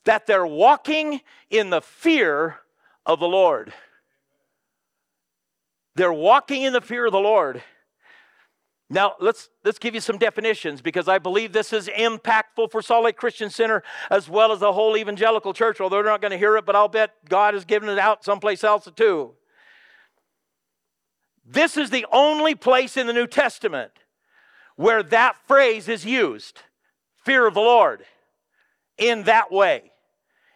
that 0.06 0.25
they're 0.25 0.48
walking 0.48 1.22
in 1.50 1.70
the 1.70 1.82
fear 1.82 2.58
of 3.06 3.20
the 3.20 3.27
Lord. 3.27 3.74
They're 5.96 6.13
walking 6.13 6.63
in 6.63 6.74
the 6.74 6.82
fear 6.82 7.08
of 7.08 7.12
the 7.12 7.20
Lord. 7.20 7.62
Now, 8.89 9.15
let's, 9.20 9.50
let's 9.65 9.79
give 9.79 9.96
you 9.96 10.00
some 10.00 10.17
definitions 10.17 10.82
because 10.82 11.10
I 11.10 11.20
believe 11.20 11.51
this 11.51 11.74
is 11.74 11.89
impactful 11.89 12.72
for 12.72 12.82
Salt 12.82 13.03
Lake 13.03 13.17
Christian 13.17 13.50
Center 13.50 13.84
as 14.10 14.29
well 14.29 14.53
as 14.53 14.60
the 14.62 14.72
whole 14.72 14.96
evangelical 14.96 15.53
church, 15.53 15.82
although 15.82 15.98
they're 15.98 16.06
not 16.06 16.22
going 16.22 16.32
to 16.32 16.38
hear 16.38 16.56
it, 16.56 16.65
but 16.65 16.75
I'll 16.75 16.88
bet 16.88 17.12
God 17.27 17.53
has 17.53 17.65
given 17.65 17.89
it 17.89 18.00
out 18.00 18.24
someplace 18.24 18.63
else 18.63 18.88
too. 18.96 19.34
This 21.46 21.75
is 21.75 21.89
the 21.89 22.06
only 22.13 22.56
place 22.56 22.96
in 22.96 23.08
the 23.08 23.13
New 23.13 23.27
Testament 23.27 23.91
where 24.77 25.03
that 25.03 25.36
phrase 25.48 25.89
is 25.89 26.06
used 26.06 26.62
fear 27.27 27.46
of 27.46 27.53
the 27.53 27.60
Lord 27.60 28.05
in 28.98 29.24
that 29.24 29.51
way. 29.51 29.91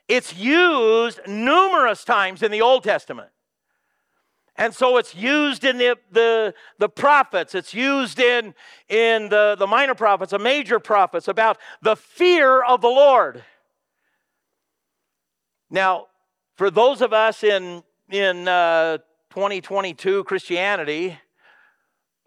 It's 0.07 0.33
used 0.35 1.19
numerous 1.27 2.05
times 2.05 2.41
in 2.41 2.49
the 2.49 2.61
Old 2.61 2.85
Testament. 2.85 3.29
And 4.55 4.73
so 4.73 4.95
it's 4.95 5.13
used 5.13 5.65
in 5.65 5.77
the, 5.77 5.97
the, 6.11 6.53
the 6.77 6.87
prophets, 6.87 7.55
it's 7.55 7.73
used 7.73 8.19
in, 8.19 8.53
in 8.87 9.27
the, 9.27 9.57
the 9.59 9.67
minor 9.67 9.95
prophets, 9.95 10.31
the 10.31 10.39
major 10.39 10.79
prophets 10.79 11.27
about 11.27 11.57
the 11.81 11.97
fear 11.97 12.63
of 12.63 12.79
the 12.79 12.87
Lord. 12.87 13.43
Now, 15.69 16.07
for 16.55 16.71
those 16.71 17.01
of 17.01 17.11
us 17.11 17.43
in, 17.43 17.83
in 18.09 18.47
uh, 18.47 18.99
2022 19.31 20.23
Christianity, 20.23 21.17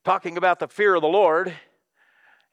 talking 0.04 0.36
about 0.36 0.58
the 0.58 0.68
fear 0.68 0.94
of 0.94 1.00
the 1.00 1.08
Lord. 1.08 1.54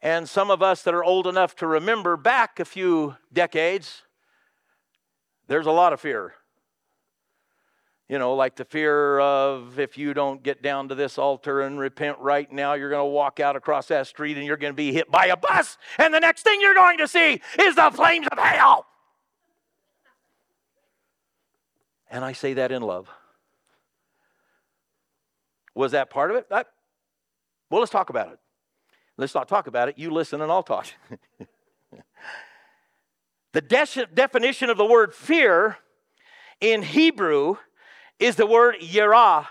And 0.01 0.27
some 0.27 0.49
of 0.49 0.63
us 0.63 0.81
that 0.83 0.93
are 0.93 1.03
old 1.03 1.27
enough 1.27 1.55
to 1.57 1.67
remember 1.67 2.17
back 2.17 2.59
a 2.59 2.65
few 2.65 3.15
decades, 3.31 4.01
there's 5.47 5.67
a 5.67 5.71
lot 5.71 5.93
of 5.93 6.01
fear. 6.01 6.33
You 8.09 8.19
know, 8.19 8.33
like 8.33 8.55
the 8.55 8.65
fear 8.65 9.19
of 9.19 9.79
if 9.79 9.97
you 9.97 10.13
don't 10.13 10.43
get 10.43 10.61
down 10.61 10.89
to 10.89 10.95
this 10.95 11.17
altar 11.17 11.61
and 11.61 11.79
repent 11.79 12.17
right 12.19 12.51
now, 12.51 12.73
you're 12.73 12.89
going 12.89 13.01
to 13.01 13.05
walk 13.05 13.39
out 13.39 13.55
across 13.55 13.87
that 13.87 14.07
street 14.07 14.35
and 14.37 14.45
you're 14.45 14.57
going 14.57 14.73
to 14.73 14.77
be 14.77 14.91
hit 14.91 15.09
by 15.09 15.27
a 15.27 15.37
bus. 15.37 15.77
And 15.97 16.13
the 16.13 16.19
next 16.19 16.41
thing 16.41 16.59
you're 16.59 16.73
going 16.73 16.97
to 16.97 17.07
see 17.07 17.39
is 17.59 17.75
the 17.75 17.89
flames 17.93 18.27
of 18.29 18.37
hell. 18.37 18.85
And 22.09 22.25
I 22.25 22.33
say 22.33 22.55
that 22.55 22.71
in 22.73 22.81
love. 22.81 23.07
Was 25.73 25.93
that 25.93 26.09
part 26.09 26.31
of 26.31 26.37
it? 26.37 26.47
I, 26.51 26.65
well, 27.69 27.79
let's 27.79 27.91
talk 27.91 28.09
about 28.09 28.33
it. 28.33 28.39
Let's 29.21 29.35
not 29.35 29.47
talk 29.47 29.67
about 29.67 29.87
it. 29.87 29.99
You 29.99 30.09
listen 30.09 30.41
and 30.41 30.51
I'll 30.51 30.63
talk. 30.63 30.87
the 33.53 33.61
de- 33.61 34.07
definition 34.11 34.71
of 34.71 34.77
the 34.77 34.85
word 34.85 35.13
fear 35.13 35.77
in 36.59 36.81
Hebrew 36.81 37.57
is 38.17 38.35
the 38.35 38.47
word 38.47 38.77
yirah 38.81 39.45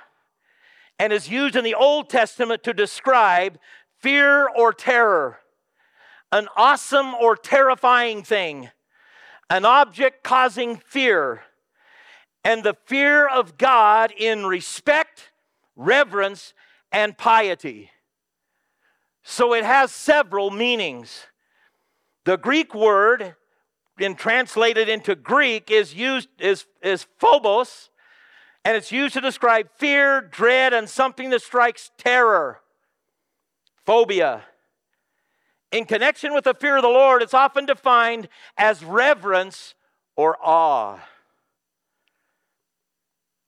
and 0.98 1.12
is 1.12 1.28
used 1.30 1.54
in 1.54 1.62
the 1.62 1.76
Old 1.76 2.10
Testament 2.10 2.64
to 2.64 2.74
describe 2.74 3.60
fear 4.00 4.48
or 4.48 4.72
terror, 4.72 5.38
an 6.32 6.48
awesome 6.56 7.14
or 7.14 7.36
terrifying 7.36 8.24
thing, 8.24 8.70
an 9.50 9.64
object 9.64 10.24
causing 10.24 10.78
fear, 10.78 11.42
and 12.42 12.64
the 12.64 12.74
fear 12.86 13.24
of 13.24 13.56
God 13.56 14.10
in 14.10 14.46
respect, 14.46 15.30
reverence, 15.76 16.54
and 16.90 17.16
piety. 17.16 17.92
So 19.22 19.54
it 19.54 19.64
has 19.64 19.92
several 19.92 20.50
meanings. 20.50 21.26
The 22.24 22.36
Greek 22.36 22.74
word, 22.74 23.34
in 23.98 24.14
translated 24.14 24.88
into 24.88 25.14
Greek, 25.14 25.70
is 25.70 25.94
used 25.94 26.28
is, 26.38 26.66
is 26.82 27.06
phobos, 27.18 27.90
and 28.64 28.76
it's 28.76 28.92
used 28.92 29.14
to 29.14 29.20
describe 29.20 29.68
fear, 29.76 30.20
dread, 30.20 30.72
and 30.72 30.88
something 30.88 31.30
that 31.30 31.42
strikes 31.42 31.90
terror. 31.96 32.60
Phobia. 33.86 34.44
In 35.72 35.84
connection 35.84 36.34
with 36.34 36.44
the 36.44 36.54
fear 36.54 36.76
of 36.76 36.82
the 36.82 36.88
Lord, 36.88 37.22
it's 37.22 37.34
often 37.34 37.64
defined 37.64 38.28
as 38.56 38.84
reverence 38.84 39.74
or 40.16 40.36
awe. 40.42 40.98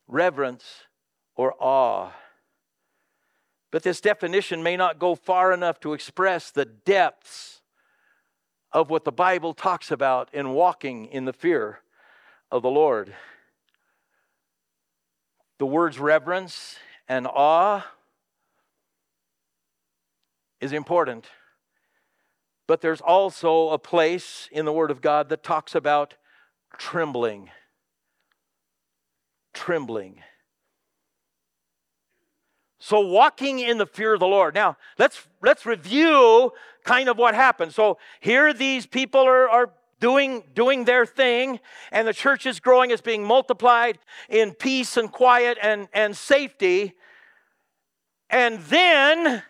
Reverence 0.06 0.64
or 1.34 1.54
awe. 1.58 2.12
But 3.72 3.82
this 3.82 4.02
definition 4.02 4.62
may 4.62 4.76
not 4.76 5.00
go 5.00 5.16
far 5.16 5.50
enough 5.50 5.80
to 5.80 5.94
express 5.94 6.50
the 6.50 6.66
depths 6.66 7.62
of 8.70 8.90
what 8.90 9.04
the 9.04 9.10
Bible 9.10 9.54
talks 9.54 9.90
about 9.90 10.32
in 10.32 10.50
walking 10.50 11.06
in 11.06 11.24
the 11.24 11.32
fear 11.32 11.80
of 12.50 12.62
the 12.62 12.70
Lord. 12.70 13.14
The 15.58 15.66
words 15.66 15.98
reverence 15.98 16.76
and 17.08 17.26
awe 17.26 17.86
is 20.60 20.72
important. 20.72 21.26
But 22.66 22.82
there's 22.82 23.00
also 23.00 23.70
a 23.70 23.78
place 23.78 24.48
in 24.52 24.66
the 24.66 24.72
Word 24.72 24.90
of 24.90 25.00
God 25.00 25.30
that 25.30 25.42
talks 25.42 25.74
about 25.74 26.14
trembling. 26.76 27.50
Trembling. 29.54 30.22
So 32.84 32.98
walking 32.98 33.60
in 33.60 33.78
the 33.78 33.86
fear 33.86 34.14
of 34.14 34.18
the 34.18 34.26
Lord. 34.26 34.56
Now, 34.56 34.76
let's 34.98 35.28
let's 35.40 35.64
review 35.64 36.52
kind 36.82 37.08
of 37.08 37.16
what 37.16 37.32
happened. 37.32 37.72
So 37.72 37.98
here 38.18 38.52
these 38.52 38.86
people 38.86 39.20
are, 39.20 39.48
are 39.48 39.70
doing, 40.00 40.42
doing 40.52 40.84
their 40.84 41.06
thing, 41.06 41.60
and 41.92 42.08
the 42.08 42.12
church 42.12 42.44
is 42.44 42.58
growing, 42.58 42.90
it's 42.90 43.00
being 43.00 43.22
multiplied 43.22 44.00
in 44.28 44.50
peace 44.50 44.96
and 44.96 45.12
quiet 45.12 45.58
and, 45.62 45.86
and 45.92 46.16
safety. 46.16 46.94
And 48.28 48.58
then 48.62 49.44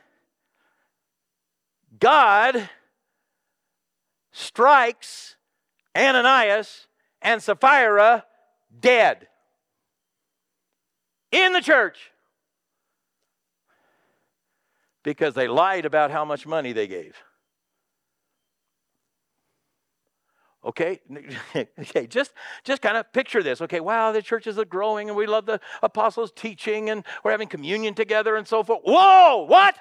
God 1.98 2.68
strikes 4.30 5.36
Ananias 5.96 6.86
and 7.22 7.42
Sapphira 7.42 8.26
dead 8.78 9.26
in 11.30 11.54
the 11.54 11.62
church 11.62 12.11
because 15.02 15.34
they 15.34 15.48
lied 15.48 15.84
about 15.84 16.10
how 16.10 16.24
much 16.24 16.46
money 16.46 16.72
they 16.72 16.86
gave. 16.86 17.16
Okay, 20.64 21.00
okay, 21.80 22.06
just 22.06 22.32
just 22.62 22.82
kind 22.82 22.96
of 22.96 23.12
picture 23.12 23.42
this. 23.42 23.60
Okay, 23.60 23.80
wow, 23.80 24.12
the 24.12 24.22
churches 24.22 24.58
are 24.58 24.64
growing, 24.64 25.08
and 25.08 25.16
we 25.16 25.26
love 25.26 25.44
the 25.44 25.60
apostles' 25.82 26.30
teaching, 26.30 26.88
and 26.88 27.04
we're 27.24 27.32
having 27.32 27.48
communion 27.48 27.94
together, 27.94 28.36
and 28.36 28.46
so 28.46 28.62
forth. 28.62 28.80
Whoa, 28.84 29.44
what? 29.48 29.76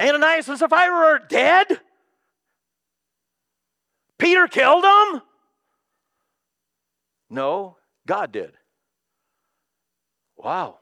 Ananias 0.00 0.48
and 0.48 0.58
Sapphira 0.58 0.92
are 0.92 1.18
dead. 1.20 1.80
Peter 4.18 4.48
killed 4.48 4.82
them. 4.82 5.22
No, 7.30 7.76
God 8.06 8.32
did. 8.32 8.52
Wow. 10.36 10.81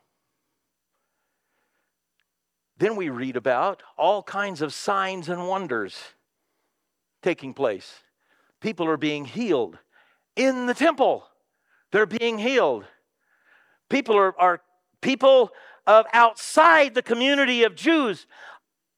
Then 2.80 2.96
we 2.96 3.10
read 3.10 3.36
about 3.36 3.82
all 3.98 4.22
kinds 4.22 4.62
of 4.62 4.72
signs 4.72 5.28
and 5.28 5.46
wonders 5.46 5.98
taking 7.22 7.52
place. 7.52 7.92
People 8.62 8.88
are 8.88 8.96
being 8.96 9.26
healed 9.26 9.76
in 10.34 10.64
the 10.64 10.72
temple. 10.72 11.26
They're 11.92 12.06
being 12.06 12.38
healed. 12.38 12.86
People 13.90 14.16
are, 14.16 14.34
are 14.40 14.62
people 15.02 15.50
of 15.86 16.06
outside 16.14 16.94
the 16.94 17.02
community 17.02 17.64
of 17.64 17.74
Jews 17.74 18.26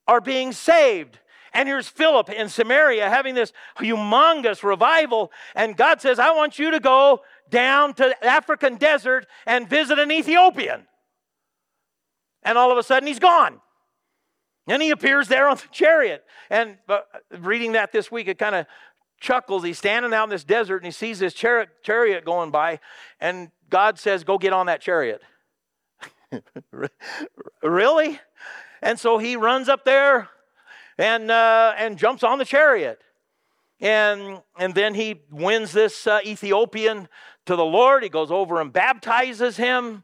are 0.07 0.21
being 0.21 0.53
saved. 0.53 1.19
And 1.51 1.67
here's 1.67 1.89
Philip 1.89 2.29
in 2.29 2.47
Samaria 2.47 3.09
having 3.09 3.35
this 3.35 3.51
humongous 3.79 4.63
revival. 4.63 5.29
And 5.55 5.75
God 5.75 5.99
says, 5.99 6.19
I 6.19 6.31
want 6.31 6.57
you 6.57 6.71
to 6.71 6.79
go 6.79 7.19
down 7.49 7.93
to 7.95 8.15
the 8.21 8.25
African 8.25 8.77
desert 8.77 9.27
and 9.45 9.69
visit 9.69 9.99
an 9.99 10.09
Ethiopian. 10.09 10.87
And 12.43 12.57
all 12.57 12.71
of 12.71 12.77
a 12.77 12.83
sudden, 12.83 13.07
he's 13.07 13.19
gone. 13.19 13.59
And 14.67 14.81
he 14.81 14.91
appears 14.91 15.27
there 15.27 15.49
on 15.49 15.57
the 15.57 15.63
chariot. 15.71 16.23
And 16.49 16.77
reading 17.31 17.73
that 17.73 17.91
this 17.91 18.11
week, 18.11 18.27
it 18.27 18.37
kind 18.37 18.55
of 18.55 18.65
chuckles. 19.19 19.63
He's 19.63 19.77
standing 19.77 20.13
out 20.13 20.25
in 20.25 20.29
this 20.29 20.43
desert 20.43 20.77
and 20.77 20.85
he 20.85 20.91
sees 20.91 21.19
this 21.19 21.33
chariot, 21.33 21.69
chariot 21.83 22.25
going 22.25 22.51
by. 22.51 22.79
And 23.19 23.51
God 23.69 23.97
says, 23.97 24.23
Go 24.23 24.37
get 24.37 24.53
on 24.53 24.67
that 24.67 24.81
chariot. 24.81 25.21
really? 27.63 28.19
And 28.81 28.99
so 28.99 29.17
he 29.17 29.35
runs 29.35 29.69
up 29.69 29.85
there 29.85 30.29
and, 30.97 31.31
uh, 31.31 31.73
and 31.77 31.97
jumps 31.97 32.23
on 32.23 32.37
the 32.37 32.45
chariot. 32.45 32.99
And, 33.79 34.41
and 34.57 34.73
then 34.73 34.93
he 34.93 35.21
wins 35.29 35.71
this 35.71 36.07
uh, 36.07 36.19
Ethiopian 36.25 37.07
to 37.45 37.55
the 37.55 37.65
Lord. 37.65 38.03
He 38.03 38.09
goes 38.09 38.31
over 38.31 38.61
and 38.61 38.71
baptizes 38.71 39.57
him. 39.57 40.03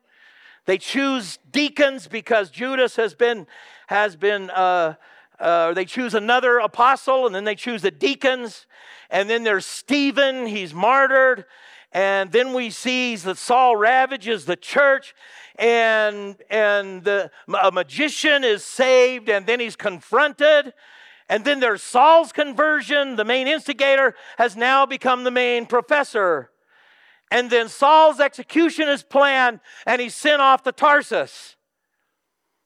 They 0.65 0.77
choose 0.77 1.39
deacons 1.49 2.07
because 2.07 2.49
Judas 2.49 2.95
has 2.97 3.13
been 3.15 3.47
has 3.89 4.15
been, 4.15 4.51
uh, 4.51 4.93
uh, 5.39 5.73
they 5.73 5.83
choose 5.83 6.13
another 6.13 6.59
apostle, 6.59 7.25
and 7.25 7.33
then 7.33 7.43
they 7.43 7.55
choose 7.55 7.81
the 7.81 7.89
deacons. 7.89 8.67
And 9.09 9.27
then 9.27 9.41
there's 9.41 9.65
Stephen, 9.65 10.45
he's 10.45 10.75
martyred. 10.75 11.45
And 11.91 12.31
then 12.31 12.53
we 12.53 12.69
see 12.69 13.15
that 13.15 13.39
Saul 13.39 13.75
ravages 13.75 14.45
the 14.45 14.55
church, 14.55 15.15
and, 15.55 16.35
and 16.51 17.03
the, 17.03 17.31
a 17.63 17.71
magician 17.71 18.43
is 18.43 18.63
saved, 18.63 19.27
and 19.27 19.47
then 19.47 19.59
he's 19.59 19.75
confronted. 19.75 20.71
And 21.27 21.43
then 21.43 21.59
there's 21.59 21.81
Saul's 21.81 22.31
conversion. 22.31 23.15
The 23.15 23.25
main 23.25 23.47
instigator 23.47 24.13
has 24.37 24.55
now 24.55 24.85
become 24.85 25.23
the 25.23 25.31
main 25.31 25.65
professor. 25.65 26.51
And 27.31 27.49
then 27.49 27.69
Saul's 27.69 28.19
execution 28.19 28.87
is 28.87 29.01
planned, 29.01 29.61
and 29.87 29.99
he's 29.99 30.13
sent 30.13 30.43
off 30.43 30.61
to 30.61 30.71
Tarsus. 30.71 31.55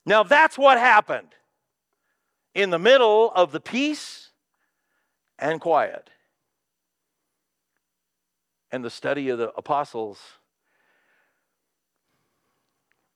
Now 0.05 0.23
that's 0.23 0.57
what 0.57 0.77
happened 0.77 1.29
in 2.53 2.69
the 2.69 2.79
middle 2.79 3.31
of 3.31 3.51
the 3.51 3.59
peace 3.59 4.31
and 5.39 5.59
quiet 5.59 6.09
and 8.71 8.83
the 8.83 8.89
study 8.89 9.29
of 9.29 9.37
the 9.37 9.51
apostles. 9.55 10.19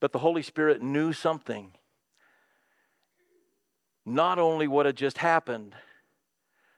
But 0.00 0.12
the 0.12 0.20
Holy 0.20 0.42
Spirit 0.42 0.80
knew 0.80 1.12
something. 1.12 1.72
Not 4.06 4.38
only 4.38 4.68
what 4.68 4.86
had 4.86 4.96
just 4.96 5.18
happened, 5.18 5.74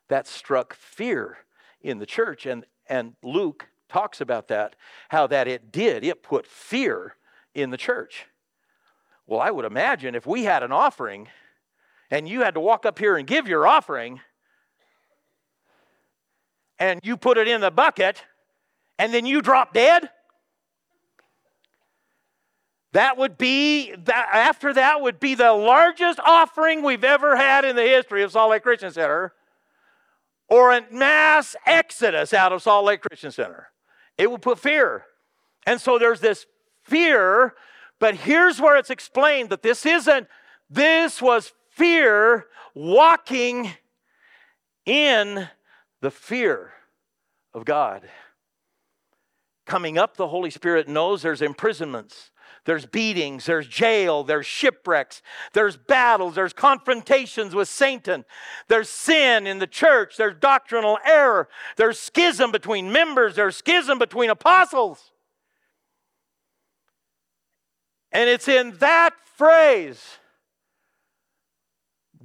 that 0.08 0.26
struck 0.26 0.74
fear 0.74 1.38
in 1.82 1.98
the 1.98 2.06
church, 2.06 2.46
and, 2.46 2.64
and 2.88 3.14
Luke 3.22 3.68
talks 3.88 4.20
about 4.20 4.48
that, 4.48 4.74
how 5.10 5.26
that 5.26 5.46
it 5.46 5.70
did. 5.70 6.02
It 6.02 6.22
put 6.22 6.46
fear 6.46 7.16
in 7.54 7.70
the 7.70 7.76
church. 7.76 8.26
Well, 9.30 9.40
I 9.40 9.52
would 9.52 9.64
imagine 9.64 10.16
if 10.16 10.26
we 10.26 10.42
had 10.42 10.64
an 10.64 10.72
offering 10.72 11.28
and 12.10 12.28
you 12.28 12.40
had 12.40 12.54
to 12.54 12.60
walk 12.60 12.84
up 12.84 12.98
here 12.98 13.16
and 13.16 13.28
give 13.28 13.46
your 13.46 13.64
offering 13.64 14.20
and 16.80 16.98
you 17.04 17.16
put 17.16 17.38
it 17.38 17.46
in 17.46 17.60
the 17.60 17.70
bucket 17.70 18.24
and 18.98 19.14
then 19.14 19.26
you 19.26 19.40
drop 19.40 19.72
dead, 19.72 20.10
that 22.92 23.18
would 23.18 23.38
be 23.38 23.94
that 23.94 24.30
after 24.32 24.74
that 24.74 25.00
would 25.00 25.20
be 25.20 25.36
the 25.36 25.52
largest 25.52 26.18
offering 26.18 26.82
we've 26.82 27.04
ever 27.04 27.36
had 27.36 27.64
in 27.64 27.76
the 27.76 27.84
history 27.84 28.24
of 28.24 28.32
Salt 28.32 28.50
Lake 28.50 28.64
Christian 28.64 28.90
Center 28.90 29.32
or 30.48 30.72
a 30.72 30.82
mass 30.90 31.54
exodus 31.66 32.34
out 32.34 32.52
of 32.52 32.62
Salt 32.62 32.84
Lake 32.84 33.00
Christian 33.00 33.30
Center. 33.30 33.68
It 34.18 34.28
would 34.28 34.42
put 34.42 34.58
fear. 34.58 35.04
And 35.68 35.80
so 35.80 36.00
there's 36.00 36.18
this 36.18 36.46
fear, 36.82 37.54
but 38.00 38.16
here's 38.16 38.60
where 38.60 38.76
it's 38.76 38.90
explained 38.90 39.50
that 39.50 39.62
this 39.62 39.86
isn't 39.86 40.26
this 40.68 41.20
was 41.22 41.52
fear 41.70 42.46
walking 42.74 43.70
in 44.86 45.48
the 46.00 46.10
fear 46.10 46.72
of 47.54 47.64
God. 47.64 48.08
Coming 49.66 49.98
up, 49.98 50.16
the 50.16 50.28
Holy 50.28 50.50
Spirit 50.50 50.88
knows 50.88 51.22
there's 51.22 51.42
imprisonments, 51.42 52.30
there's 52.64 52.86
beatings, 52.86 53.46
there's 53.46 53.66
jail, 53.66 54.24
there's 54.24 54.46
shipwrecks, 54.46 55.22
there's 55.52 55.76
battles, 55.76 56.34
there's 56.34 56.52
confrontations 56.52 57.54
with 57.54 57.68
Satan, 57.68 58.24
there's 58.68 58.88
sin 58.88 59.46
in 59.46 59.58
the 59.58 59.66
church, 59.66 60.16
there's 60.16 60.36
doctrinal 60.40 60.98
error, 61.06 61.48
there's 61.76 61.98
schism 61.98 62.50
between 62.50 62.90
members, 62.90 63.36
there's 63.36 63.56
schism 63.56 63.98
between 63.98 64.30
apostles. 64.30 65.12
And 68.12 68.28
it's 68.28 68.48
in 68.48 68.76
that 68.78 69.14
phrase, 69.36 70.18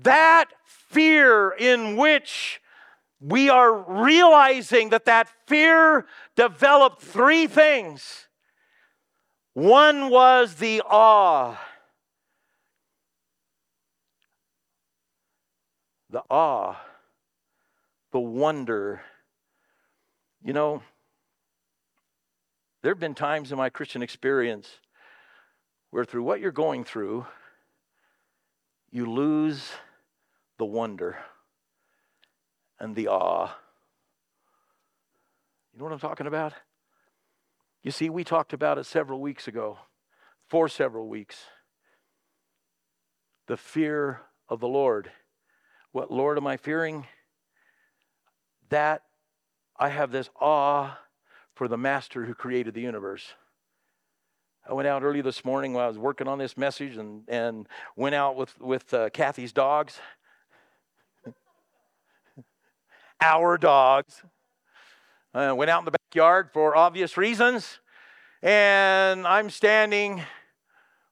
that 0.04 0.46
fear 0.66 1.52
in 1.52 1.96
which 1.96 2.62
we 3.20 3.50
are 3.50 3.74
realizing 3.74 4.90
that 4.90 5.06
that 5.06 5.28
fear 5.48 6.06
developed 6.36 7.02
three 7.02 7.48
things. 7.48 8.28
One 9.54 10.10
was 10.10 10.56
the 10.56 10.82
awe. 10.82 11.58
The 16.10 16.24
awe, 16.30 16.76
the 18.12 18.20
wonder. 18.20 19.02
You 20.44 20.54
know, 20.54 20.84
there 22.82 22.92
have 22.92 23.00
been 23.00 23.16
times 23.16 23.52
in 23.52 23.58
my 23.58 23.70
Christian 23.70 24.04
experience 24.04 24.70
where 25.96 26.04
through 26.04 26.24
what 26.24 26.42
you're 26.42 26.52
going 26.52 26.84
through, 26.84 27.26
you 28.92 29.10
lose 29.10 29.72
the 30.58 30.66
wonder 30.66 31.16
and 32.78 32.94
the 32.98 33.08
awe. 33.08 33.50
You 35.72 35.80
know 35.80 35.86
what 35.86 35.94
I'm 35.94 36.00
talking 36.00 36.28
about? 36.28 36.52
You 37.82 37.92
see, 37.92 38.10
we 38.10 38.26
talked 38.26 38.52
about 38.52 38.78
it 38.78 38.86
several 38.86 39.22
weeks 39.22 39.48
ago, 39.48 39.78
for 40.50 40.68
several 40.68 41.08
weeks. 41.08 41.46
The 43.48 43.56
fear 43.56 44.20
of 44.50 44.60
the 44.60 44.68
Lord. 44.68 45.10
What 45.94 46.12
Lord 46.12 46.38
am 46.38 46.46
I 46.46 46.58
fearing? 46.58 47.08
That 48.68 49.04
I 49.80 49.88
have 49.88 50.12
this 50.12 50.30
awe 50.42 51.00
for 51.54 51.70
the 51.70 51.78
master 51.78 52.26
who 52.26 52.34
created 52.34 52.74
the 52.74 52.82
universe. 52.82 53.34
I 54.68 54.74
went 54.74 54.88
out 54.88 55.04
early 55.04 55.22
this 55.22 55.46
morning 55.46 55.74
while 55.74 55.86
I 55.86 55.88
was 55.88 56.00
working 56.00 56.28
on 56.28 56.40
this 56.40 56.58
message 56.58 56.98
and, 56.98 57.22
and 57.28 57.68
went 57.96 58.16
out 58.16 58.36
with, 58.36 58.60
with 58.60 58.92
uh, 58.96 59.12
Kathy's 59.12 59.54
dogs 59.54 60.00
our 63.22 63.60
dogs. 63.60 64.24
Uh, 65.36 65.54
went 65.56 65.70
out 65.70 65.80
in 65.80 65.86
the 65.86 65.92
backyard 65.92 66.50
for 66.52 66.76
obvious 66.76 67.16
reasons, 67.16 67.80
and 68.42 69.28
I'm 69.28 69.50
standing 69.50 70.24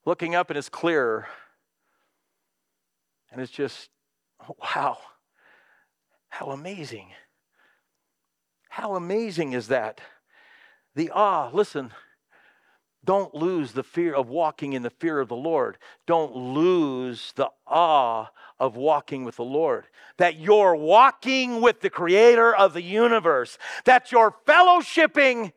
looking 0.06 0.34
up, 0.34 0.50
and 0.50 0.58
it's 0.58 0.70
clear. 0.70 1.28
And 3.32 3.42
it's 3.42 3.52
just, 3.52 3.90
wow, 4.48 4.98
how 6.30 6.48
amazing. 6.48 7.10
How 8.70 8.96
amazing 8.96 9.54
is 9.54 9.68
that? 9.68 10.02
The 10.96 11.12
awe, 11.12 11.50
listen, 11.54 11.92
don't 13.06 13.36
lose 13.36 13.74
the 13.74 13.84
fear 13.84 14.14
of 14.14 14.30
walking 14.30 14.74
in 14.74 14.82
the 14.82 14.90
fear 14.90 15.20
of 15.20 15.28
the 15.28 15.36
Lord. 15.36 15.78
Don't 16.06 16.36
lose 16.36 17.34
the 17.36 17.50
awe 17.68 18.28
of 18.60 18.78
walking 18.78 19.26
with 19.26 19.36
the 19.36 19.44
Lord. 19.44 19.86
That 20.18 20.40
you're 20.40 20.76
walking 20.76 21.62
with 21.62 21.82
the 21.82 21.90
creator 21.90 22.56
of 22.56 22.74
the 22.74 22.82
universe. 22.82 23.58
That 23.84 24.12
you're 24.12 24.34
fellowshipping 24.48 25.52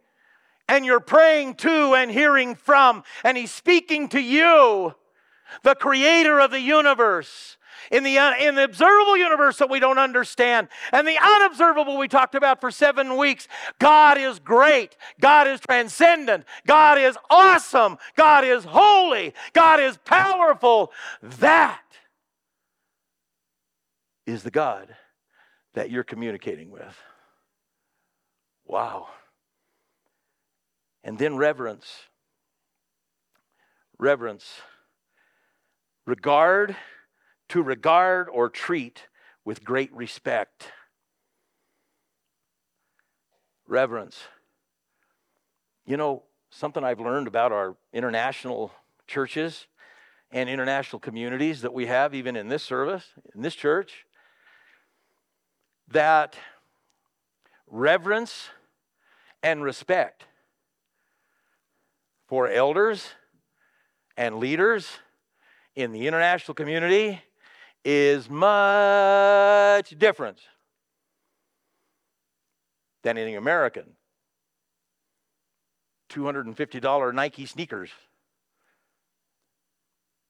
and 0.69 0.85
you're 0.85 1.01
praying 1.01 1.55
to 1.55 1.95
and 1.95 2.11
hearing 2.11 2.57
from, 2.57 3.05
and 3.23 3.37
He's 3.37 3.53
speaking 3.53 4.09
to 4.09 4.21
you, 4.21 4.95
the 5.63 5.77
creator 5.77 6.41
of 6.41 6.51
the 6.51 6.61
universe 6.61 7.57
in 7.91 8.05
the, 8.05 8.19
uh, 8.19 8.35
in 8.37 8.55
the 8.55 8.65
observable 8.65 9.17
universe 9.17 9.59
that 9.59 9.71
we 9.71 9.81
don't 9.81 9.99
understand, 9.99 10.69
and 10.93 11.07
the 11.07 11.19
unobservable 11.19 11.97
we 11.97 12.09
talked 12.09 12.35
about 12.35 12.61
for 12.61 12.71
seven 12.71 13.17
weeks. 13.17 13.49
God 13.79 14.19
is 14.19 14.39
great. 14.39 14.97
God 15.21 15.47
is 15.47 15.61
transcendent. 15.61 16.45
God 16.67 16.99
is 16.99 17.17
awesome. 17.31 17.99
God 18.17 18.45
is 18.45 18.65
holy. 18.65 19.35
God 19.53 19.81
is 19.81 19.99
powerful. 20.05 20.93
That 21.23 21.81
is 24.27 24.43
the 24.43 24.51
God 24.51 24.95
that 25.75 25.91
you're 25.91 26.05
communicating 26.05 26.71
with. 26.71 26.97
Wow. 28.65 29.09
And 31.05 31.19
then 31.19 31.37
reverence. 31.37 31.87
Reverence. 33.99 34.61
Regard 36.05 36.77
to 37.49 37.63
regard 37.63 38.29
or 38.29 38.49
treat 38.49 39.03
with 39.45 39.65
great 39.65 39.93
respect. 39.93 40.73
Reverence. 43.69 44.19
You 45.85 45.97
know, 45.97 46.25
something 46.51 46.83
I've 46.83 47.01
learned 47.01 47.29
about 47.29 47.53
our 47.53 47.77
international 47.93 48.73
churches 49.07 49.67
and 50.33 50.49
international 50.49 50.99
communities 50.99 51.63
that 51.63 51.73
we 51.73 51.87
have, 51.87 52.15
even 52.15 52.35
in 52.37 52.49
this 52.49 52.63
service, 52.63 53.05
in 53.35 53.43
this 53.43 53.55
church, 53.55 54.07
that 55.89 56.37
reverence 57.69 58.49
and 59.43 59.63
respect 59.63 60.25
for 62.27 62.49
elders 62.49 63.11
and 64.17 64.39
leaders 64.39 64.89
in 65.77 65.93
the 65.93 66.09
international 66.09 66.55
community 66.55 67.21
is 67.89 68.29
much 68.29 69.97
different 69.97 70.41
than 73.05 73.17
any 73.17 73.37
American. 73.37 73.85
$250 76.11 77.15
Nike 77.15 77.47
sneakers. 77.47 77.91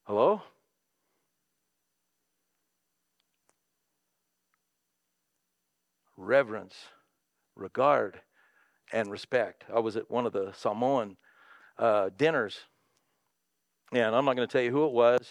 Hello? 0.04 0.42
Reverence, 6.18 6.74
regard, 7.54 8.20
and 8.92 9.10
respect. 9.10 9.64
I 9.74 9.78
was 9.80 9.96
at 9.96 10.10
one 10.10 10.26
of 10.26 10.34
the 10.34 10.52
Samoan 10.52 11.16
uh, 11.78 12.10
dinners, 12.18 12.58
and 13.92 14.14
I'm 14.14 14.26
not 14.26 14.36
going 14.36 14.46
to 14.46 14.52
tell 14.52 14.62
you 14.62 14.72
who 14.72 14.84
it 14.84 14.92
was 14.92 15.26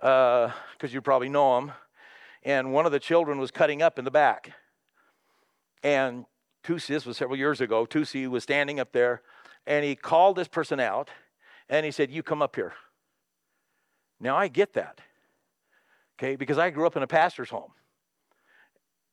because 0.00 0.52
uh, 0.82 0.88
you 0.88 1.00
probably 1.00 1.28
know 1.28 1.56
them. 1.56 1.72
And 2.42 2.72
one 2.72 2.86
of 2.86 2.92
the 2.92 3.00
children 3.00 3.38
was 3.38 3.50
cutting 3.50 3.82
up 3.82 3.98
in 3.98 4.04
the 4.04 4.10
back. 4.10 4.52
And 5.82 6.24
Tusi, 6.64 6.88
this 6.88 7.06
was 7.06 7.16
several 7.16 7.36
years 7.36 7.60
ago, 7.60 7.86
Tusi 7.86 8.28
was 8.28 8.42
standing 8.42 8.80
up 8.80 8.92
there 8.92 9.22
and 9.66 9.84
he 9.84 9.94
called 9.94 10.36
this 10.36 10.48
person 10.48 10.80
out 10.80 11.10
and 11.68 11.84
he 11.84 11.92
said, 11.92 12.10
You 12.10 12.22
come 12.22 12.42
up 12.42 12.56
here. 12.56 12.72
Now 14.20 14.36
I 14.36 14.48
get 14.48 14.74
that, 14.74 15.00
okay, 16.18 16.36
because 16.36 16.58
I 16.58 16.68
grew 16.68 16.86
up 16.86 16.96
in 16.96 17.02
a 17.02 17.06
pastor's 17.06 17.48
home. 17.48 17.72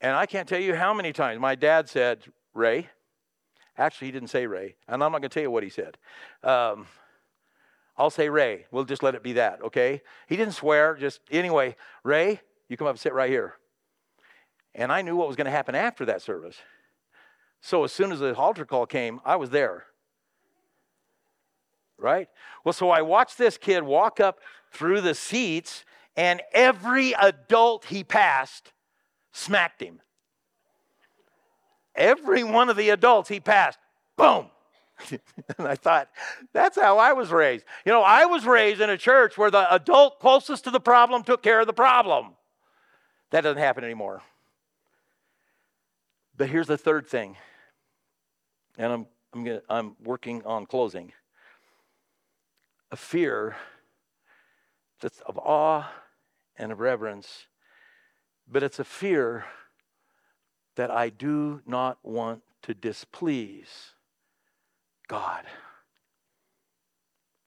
And 0.01 0.15
I 0.15 0.25
can't 0.25 0.47
tell 0.47 0.59
you 0.59 0.75
how 0.75 0.93
many 0.93 1.13
times 1.13 1.39
my 1.39 1.55
dad 1.55 1.89
said, 1.89 2.23
Ray, 2.53 2.89
actually, 3.77 4.07
he 4.09 4.11
didn't 4.11 4.29
say 4.29 4.45
Ray, 4.45 4.75
and 4.87 5.01
I'm 5.01 5.11
not 5.11 5.19
going 5.19 5.29
to 5.29 5.29
tell 5.29 5.43
you 5.43 5.51
what 5.51 5.63
he 5.63 5.69
said. 5.69 5.97
Um, 6.43 6.87
I'll 7.97 8.09
say 8.09 8.29
Ray. 8.29 8.65
We'll 8.71 8.85
just 8.85 9.01
let 9.01 9.15
it 9.15 9.23
be 9.23 9.33
that, 9.33 9.61
okay? 9.63 10.01
He 10.27 10.35
didn't 10.35 10.53
swear, 10.53 10.95
just 10.95 11.19
anyway, 11.31 11.75
Ray, 12.03 12.41
you 12.69 12.77
come 12.77 12.87
up 12.87 12.93
and 12.93 12.99
sit 12.99 13.13
right 13.13 13.29
here. 13.29 13.55
And 14.75 14.91
I 14.91 15.01
knew 15.01 15.15
what 15.15 15.27
was 15.27 15.35
going 15.35 15.45
to 15.45 15.51
happen 15.51 15.73
after 15.73 16.05
that 16.05 16.21
service. 16.21 16.57
So 17.61 17.83
as 17.83 17.91
soon 17.91 18.11
as 18.11 18.19
the 18.19 18.35
altar 18.35 18.65
call 18.65 18.85
came, 18.85 19.19
I 19.25 19.35
was 19.35 19.49
there. 19.49 19.85
right? 21.97 22.29
Well, 22.63 22.73
so 22.73 22.89
I 22.89 23.01
watched 23.01 23.37
this 23.37 23.57
kid 23.57 23.83
walk 23.83 24.19
up 24.19 24.39
through 24.71 25.01
the 25.01 25.15
seats, 25.15 25.83
and 26.15 26.41
every 26.53 27.13
adult 27.13 27.85
he 27.85 28.03
passed 28.03 28.73
smacked 29.31 29.81
him. 29.81 30.01
Every 31.95 32.43
one 32.43 32.69
of 32.69 32.77
the 32.77 32.89
adults 32.89 33.29
he 33.29 33.39
passed, 33.39 33.79
boom. 34.17 34.49
and 35.11 35.67
I 35.67 35.75
thought, 35.75 36.09
that's 36.53 36.79
how 36.79 36.97
I 36.97 37.13
was 37.13 37.31
raised. 37.31 37.65
You 37.85 37.91
know, 37.91 38.01
I 38.01 38.25
was 38.25 38.45
raised 38.45 38.81
in 38.81 38.89
a 38.89 38.97
church 38.97 39.37
where 39.37 39.51
the 39.51 39.71
adult 39.73 40.19
closest 40.19 40.63
to 40.65 40.71
the 40.71 40.79
problem 40.79 41.23
took 41.23 41.43
care 41.43 41.59
of 41.59 41.67
the 41.67 41.73
problem. 41.73 42.33
That 43.31 43.41
doesn't 43.41 43.61
happen 43.61 43.83
anymore. 43.83 44.21
But 46.35 46.49
here's 46.49 46.67
the 46.67 46.77
third 46.77 47.07
thing, 47.07 47.35
and 48.77 48.93
I'm, 48.93 49.05
I'm, 49.33 49.43
gonna, 49.43 49.61
I'm 49.69 49.95
working 50.03 50.43
on 50.45 50.67
closing 50.67 51.11
a 52.91 52.95
fear 52.95 53.55
that's 55.01 55.19
of 55.21 55.37
awe 55.37 55.91
and 56.57 56.71
of 56.71 56.79
reverence, 56.79 57.47
but 58.47 58.61
it's 58.61 58.77
a 58.79 58.83
fear 58.83 59.45
that 60.75 60.91
I 60.91 61.09
do 61.09 61.61
not 61.65 61.97
want 62.03 62.43
to 62.63 62.75
displease 62.75 63.93
God. 65.07 65.43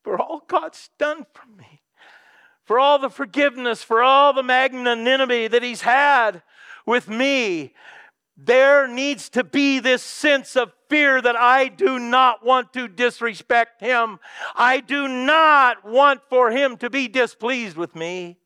For 0.02 0.18
all 0.18 0.42
God's 0.46 0.90
done 0.98 1.26
for 1.32 1.46
me, 1.58 1.82
for 2.64 2.78
all 2.78 2.98
the 2.98 3.10
forgiveness, 3.10 3.82
for 3.82 4.02
all 4.02 4.32
the 4.32 4.42
magnanimity 4.42 5.48
that 5.48 5.62
He's 5.62 5.82
had 5.82 6.42
with 6.86 7.08
me, 7.08 7.74
there 8.36 8.88
needs 8.88 9.28
to 9.30 9.44
be 9.44 9.80
this 9.80 10.02
sense 10.02 10.56
of 10.56 10.72
fear 10.88 11.20
that 11.20 11.36
I 11.36 11.68
do 11.68 11.98
not 11.98 12.44
want 12.44 12.72
to 12.72 12.88
disrespect 12.88 13.80
him. 13.80 14.18
I 14.56 14.80
do 14.80 15.06
not 15.06 15.84
want 15.84 16.22
for 16.28 16.50
him 16.50 16.76
to 16.78 16.88
be 16.88 17.06
displeased 17.06 17.76
with 17.76 17.94
me. 17.94 18.38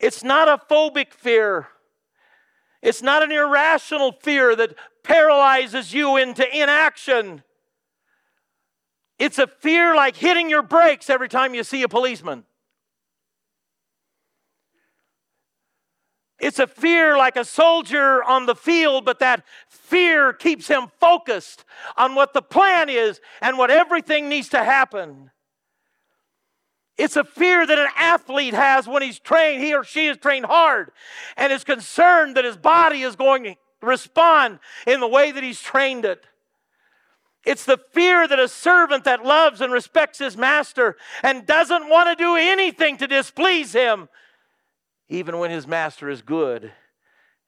It's 0.00 0.24
not 0.24 0.48
a 0.48 0.58
phobic 0.72 1.12
fear. 1.12 1.68
It's 2.82 3.02
not 3.02 3.22
an 3.22 3.32
irrational 3.32 4.12
fear 4.12 4.54
that 4.56 4.74
paralyzes 5.02 5.92
you 5.92 6.16
into 6.16 6.46
inaction. 6.56 7.42
It's 9.18 9.38
a 9.38 9.46
fear 9.46 9.96
like 9.96 10.16
hitting 10.16 10.48
your 10.48 10.62
brakes 10.62 11.10
every 11.10 11.28
time 11.28 11.54
you 11.54 11.64
see 11.64 11.82
a 11.82 11.88
policeman. 11.88 12.44
It's 16.40 16.60
a 16.60 16.68
fear 16.68 17.16
like 17.16 17.36
a 17.36 17.44
soldier 17.44 18.22
on 18.22 18.46
the 18.46 18.54
field, 18.54 19.04
but 19.04 19.18
that 19.18 19.44
fear 19.68 20.32
keeps 20.32 20.68
him 20.68 20.86
focused 21.00 21.64
on 21.96 22.14
what 22.14 22.32
the 22.32 22.42
plan 22.42 22.88
is 22.88 23.20
and 23.42 23.58
what 23.58 23.72
everything 23.72 24.28
needs 24.28 24.48
to 24.50 24.62
happen. 24.62 25.32
It's 26.98 27.16
a 27.16 27.24
fear 27.24 27.64
that 27.64 27.78
an 27.78 27.88
athlete 27.96 28.54
has 28.54 28.88
when 28.88 29.02
he's 29.02 29.20
trained, 29.20 29.62
he 29.62 29.74
or 29.74 29.84
she 29.84 30.08
is 30.08 30.16
trained 30.16 30.46
hard 30.46 30.90
and 31.36 31.52
is 31.52 31.64
concerned 31.64 32.36
that 32.36 32.44
his 32.44 32.56
body 32.56 33.02
is 33.02 33.14
going 33.16 33.44
to 33.44 33.56
respond 33.80 34.58
in 34.86 34.98
the 34.98 35.06
way 35.06 35.30
that 35.30 35.44
he's 35.44 35.60
trained 35.60 36.04
it. 36.04 36.26
It's 37.46 37.64
the 37.64 37.78
fear 37.92 38.26
that 38.26 38.40
a 38.40 38.48
servant 38.48 39.04
that 39.04 39.24
loves 39.24 39.60
and 39.60 39.72
respects 39.72 40.18
his 40.18 40.36
master 40.36 40.96
and 41.22 41.46
doesn't 41.46 41.88
want 41.88 42.08
to 42.08 42.22
do 42.22 42.34
anything 42.34 42.98
to 42.98 43.06
displease 43.06 43.72
him 43.72 44.08
even 45.08 45.38
when 45.38 45.50
his 45.50 45.66
master 45.66 46.10
is 46.10 46.22
good 46.22 46.72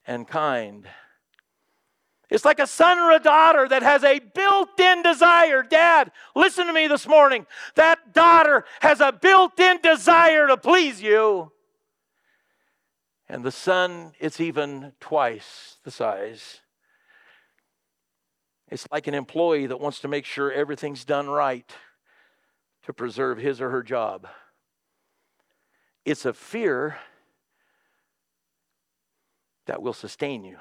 and 0.06 0.26
kind. 0.26 0.86
It's 2.30 2.44
like 2.44 2.60
a 2.60 2.66
son 2.66 2.98
or 2.98 3.10
a 3.10 3.18
daughter 3.18 3.68
that 3.68 3.82
has 3.82 4.04
a 4.04 4.20
built 4.20 4.78
in 4.78 5.02
desire. 5.02 5.64
Dad, 5.64 6.12
listen 6.36 6.66
to 6.66 6.72
me 6.72 6.86
this 6.86 7.06
morning. 7.08 7.46
That 7.74 8.14
daughter 8.14 8.64
has 8.80 9.00
a 9.00 9.10
built 9.10 9.58
in 9.58 9.80
desire 9.80 10.46
to 10.46 10.56
please 10.56 11.02
you. 11.02 11.50
And 13.28 13.44
the 13.44 13.50
son, 13.50 14.12
it's 14.20 14.40
even 14.40 14.92
twice 15.00 15.76
the 15.84 15.90
size. 15.90 16.60
It's 18.68 18.86
like 18.92 19.08
an 19.08 19.14
employee 19.14 19.66
that 19.66 19.80
wants 19.80 20.00
to 20.00 20.08
make 20.08 20.24
sure 20.24 20.52
everything's 20.52 21.04
done 21.04 21.28
right 21.28 21.70
to 22.84 22.92
preserve 22.92 23.38
his 23.38 23.60
or 23.60 23.70
her 23.70 23.82
job. 23.82 24.28
It's 26.04 26.24
a 26.24 26.32
fear 26.32 26.98
that 29.66 29.82
will 29.82 29.92
sustain 29.92 30.44
you. 30.44 30.58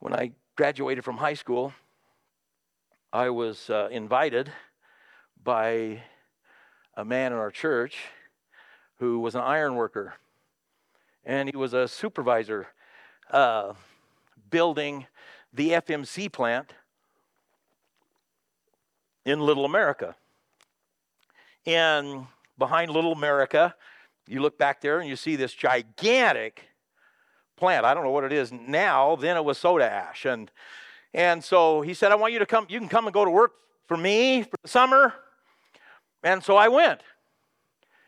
When 0.00 0.14
I 0.14 0.32
graduated 0.56 1.04
from 1.04 1.18
high 1.18 1.34
school, 1.34 1.74
I 3.12 3.28
was 3.28 3.68
uh, 3.68 3.88
invited 3.92 4.50
by 5.44 6.02
a 6.96 7.04
man 7.04 7.32
in 7.32 7.38
our 7.38 7.50
church 7.50 7.98
who 8.98 9.20
was 9.20 9.34
an 9.34 9.42
iron 9.42 9.74
worker. 9.74 10.14
And 11.24 11.50
he 11.50 11.56
was 11.56 11.74
a 11.74 11.86
supervisor 11.86 12.68
uh, 13.30 13.74
building 14.48 15.06
the 15.52 15.72
FMC 15.72 16.32
plant 16.32 16.72
in 19.26 19.40
Little 19.40 19.66
America. 19.66 20.16
And 21.66 22.26
behind 22.58 22.90
Little 22.90 23.12
America 23.12 23.74
you 24.30 24.40
look 24.40 24.56
back 24.56 24.80
there 24.80 25.00
and 25.00 25.08
you 25.08 25.16
see 25.16 25.34
this 25.34 25.52
gigantic 25.52 26.69
plant. 27.60 27.84
I 27.84 27.94
don't 27.94 28.02
know 28.02 28.10
what 28.10 28.24
it 28.24 28.32
is 28.32 28.50
now. 28.50 29.14
Then 29.14 29.36
it 29.36 29.44
was 29.44 29.58
soda 29.58 29.88
ash. 29.88 30.24
And, 30.24 30.50
and 31.14 31.44
so 31.44 31.82
he 31.82 31.94
said, 31.94 32.10
I 32.10 32.16
want 32.16 32.32
you 32.32 32.40
to 32.40 32.46
come, 32.46 32.66
you 32.68 32.80
can 32.80 32.88
come 32.88 33.06
and 33.06 33.14
go 33.14 33.24
to 33.24 33.30
work 33.30 33.52
for 33.86 33.96
me 33.96 34.42
for 34.42 34.56
the 34.62 34.68
summer. 34.68 35.14
And 36.24 36.42
so 36.42 36.56
I 36.56 36.68
went. 36.68 37.02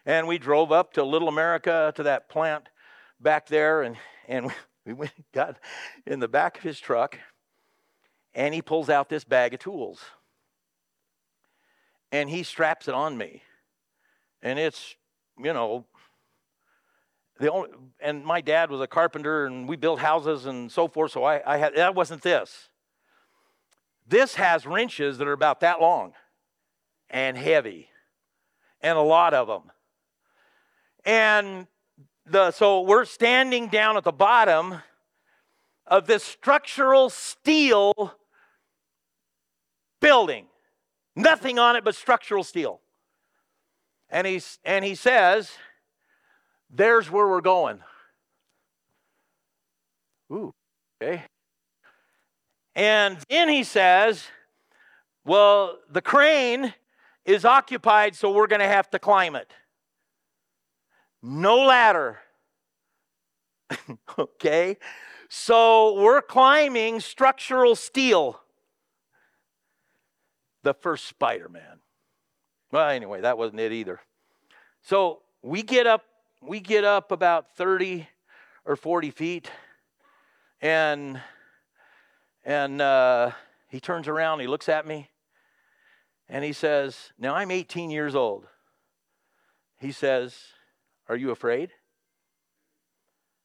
And 0.04 0.26
we 0.26 0.38
drove 0.38 0.72
up 0.72 0.94
to 0.94 1.04
Little 1.04 1.28
America 1.28 1.92
to 1.94 2.02
that 2.04 2.28
plant 2.28 2.68
back 3.20 3.46
there. 3.46 3.82
And, 3.82 3.96
and 4.26 4.50
we 4.84 4.92
went, 4.94 5.12
got 5.32 5.58
in 6.06 6.18
the 6.18 6.28
back 6.28 6.56
of 6.58 6.64
his 6.64 6.80
truck. 6.80 7.18
And 8.34 8.54
he 8.54 8.62
pulls 8.62 8.88
out 8.88 9.08
this 9.08 9.24
bag 9.24 9.54
of 9.54 9.60
tools. 9.60 10.00
And 12.10 12.28
he 12.28 12.42
straps 12.42 12.88
it 12.88 12.94
on 12.94 13.16
me. 13.16 13.42
And 14.42 14.58
it's, 14.58 14.96
you 15.38 15.52
know, 15.52 15.86
the 17.42 17.50
only, 17.50 17.70
and 17.98 18.24
my 18.24 18.40
dad 18.40 18.70
was 18.70 18.80
a 18.80 18.86
carpenter 18.86 19.46
and 19.46 19.68
we 19.68 19.74
built 19.74 19.98
houses 19.98 20.46
and 20.46 20.70
so 20.70 20.86
forth, 20.86 21.10
so 21.10 21.24
I, 21.24 21.42
I 21.44 21.56
had, 21.56 21.74
that 21.74 21.92
wasn't 21.92 22.22
this. 22.22 22.68
This 24.06 24.36
has 24.36 24.64
wrenches 24.64 25.18
that 25.18 25.26
are 25.26 25.32
about 25.32 25.58
that 25.60 25.80
long 25.80 26.12
and 27.10 27.36
heavy, 27.36 27.88
and 28.80 28.96
a 28.96 29.02
lot 29.02 29.34
of 29.34 29.48
them. 29.48 29.72
And 31.04 31.66
the, 32.26 32.52
so 32.52 32.82
we're 32.82 33.04
standing 33.04 33.66
down 33.66 33.96
at 33.96 34.04
the 34.04 34.12
bottom 34.12 34.76
of 35.88 36.06
this 36.06 36.22
structural 36.22 37.10
steel 37.10 38.14
building. 40.00 40.46
Nothing 41.16 41.58
on 41.58 41.74
it 41.74 41.82
but 41.82 41.96
structural 41.96 42.44
steel. 42.44 42.80
And, 44.08 44.28
he's, 44.28 44.60
and 44.64 44.84
he 44.84 44.94
says, 44.94 45.50
there's 46.72 47.10
where 47.10 47.28
we're 47.28 47.42
going. 47.42 47.80
Ooh, 50.32 50.54
okay. 51.02 51.22
And 52.74 53.18
then 53.28 53.48
he 53.50 53.64
says, 53.64 54.24
Well, 55.24 55.78
the 55.90 56.00
crane 56.00 56.72
is 57.24 57.44
occupied, 57.44 58.16
so 58.16 58.32
we're 58.32 58.46
going 58.46 58.60
to 58.60 58.66
have 58.66 58.90
to 58.90 58.98
climb 58.98 59.36
it. 59.36 59.52
No 61.22 61.64
ladder. 61.66 62.18
okay? 64.18 64.78
So 65.28 66.00
we're 66.00 66.22
climbing 66.22 67.00
structural 67.00 67.76
steel. 67.76 68.40
The 70.62 70.74
first 70.74 71.06
Spider 71.06 71.48
Man. 71.48 71.80
Well, 72.70 72.88
anyway, 72.88 73.20
that 73.20 73.36
wasn't 73.36 73.60
it 73.60 73.72
either. 73.72 74.00
So 74.82 75.22
we 75.42 75.62
get 75.62 75.86
up 75.86 76.04
we 76.42 76.60
get 76.60 76.84
up 76.84 77.12
about 77.12 77.56
30 77.56 78.08
or 78.64 78.76
40 78.76 79.10
feet, 79.10 79.50
and 80.60 81.20
and 82.44 82.80
uh, 82.80 83.30
he 83.68 83.78
turns 83.78 84.08
around, 84.08 84.40
he 84.40 84.48
looks 84.48 84.68
at 84.68 84.86
me, 84.86 85.08
and 86.28 86.44
he 86.44 86.52
says, 86.52 87.12
"Now 87.18 87.34
I'm 87.34 87.50
18 87.50 87.90
years 87.90 88.14
old." 88.14 88.46
He 89.78 89.92
says, 89.92 90.36
"Are 91.08 91.16
you 91.16 91.30
afraid?" 91.30 91.70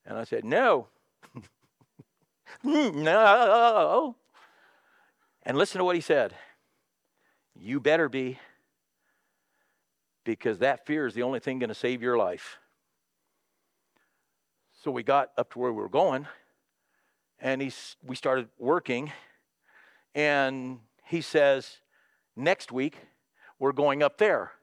And 0.06 0.18
I 0.18 0.24
said, 0.24 0.44
"No." 0.44 0.88
no. 2.64 4.16
And 5.44 5.58
listen 5.58 5.80
to 5.80 5.86
what 5.86 5.96
he 5.96 6.02
said. 6.02 6.34
You 7.56 7.80
better 7.80 8.10
be, 8.10 8.40
because 10.24 10.60
that 10.60 10.86
fear 10.86 11.08
is 11.08 11.14
the 11.14 11.24
only 11.24 11.40
thing 11.40 11.60
going 11.60 11.70
to 11.70 11.76
save 11.76 12.02
your 12.02 12.18
life. 12.18 12.58
So 14.88 14.92
we 14.92 15.04
got 15.04 15.32
up 15.38 15.52
to 15.52 15.60
where 15.60 15.74
we 15.74 15.82
were 15.82 15.90
going, 15.90 16.28
and 17.42 17.62
he, 17.62 17.74
we 18.02 18.16
started 18.16 18.48
working, 18.58 19.12
and 20.16 20.80
he 21.04 21.20
says, 21.20 21.80
Next 22.38 22.72
week, 22.72 22.98
we're 23.60 23.74
going 23.74 24.02
up 24.02 24.18
there. 24.18 24.54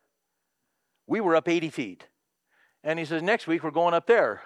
We 1.07 1.21
were 1.21 1.37
up 1.37 1.47
80 1.47 1.69
feet. 1.69 2.07
And 2.83 2.99
he 2.99 3.05
says, 3.05 3.23
Next 3.23 3.47
week, 3.47 3.63
we're 3.63 3.71
going 3.71 3.93
up 3.93 4.07
there. 4.07 4.41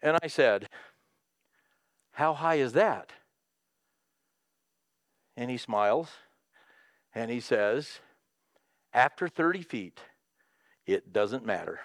And 0.00 0.16
I 0.22 0.28
said, 0.28 0.68
How 2.12 2.32
high 2.32 2.60
is 2.60 2.72
that? 2.74 3.10
And 5.36 5.50
he 5.50 5.56
smiles 5.56 6.08
and 7.12 7.32
he 7.32 7.40
says, 7.40 7.98
After 8.94 9.26
30 9.26 9.62
feet, 9.62 9.98
it 10.86 11.12
doesn't 11.12 11.44
matter. 11.44 11.80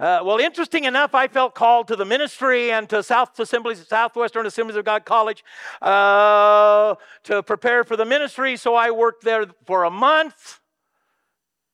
Uh, 0.00 0.20
well, 0.24 0.38
interesting 0.38 0.84
enough, 0.84 1.14
I 1.14 1.28
felt 1.28 1.54
called 1.54 1.86
to 1.86 1.94
the 1.94 2.04
ministry 2.04 2.72
and 2.72 2.88
to 2.88 3.00
South 3.00 3.38
Assemblies, 3.38 3.86
Southwestern 3.86 4.44
Assemblies 4.44 4.76
of 4.76 4.84
God 4.84 5.04
College 5.04 5.44
uh, 5.80 6.96
to 7.22 7.44
prepare 7.44 7.84
for 7.84 7.96
the 7.96 8.04
ministry. 8.04 8.56
So 8.56 8.74
I 8.74 8.90
worked 8.90 9.22
there 9.22 9.46
for 9.66 9.84
a 9.84 9.90
month, 9.90 10.58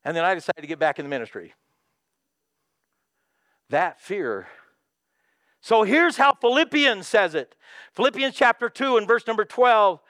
and 0.04 0.14
then 0.14 0.24
I 0.24 0.34
decided 0.34 0.60
to 0.60 0.66
get 0.66 0.78
back 0.78 0.98
in 0.98 1.06
the 1.06 1.08
ministry. 1.08 1.54
That 3.70 4.00
fear. 4.00 4.48
So 5.62 5.82
here's 5.82 6.16
how 6.16 6.34
Philippians 6.34 7.06
says 7.06 7.34
it 7.34 7.56
Philippians 7.94 8.34
chapter 8.34 8.68
2 8.68 8.98
and 8.98 9.08
verse 9.08 9.26
number 9.26 9.44
12. 9.44 10.00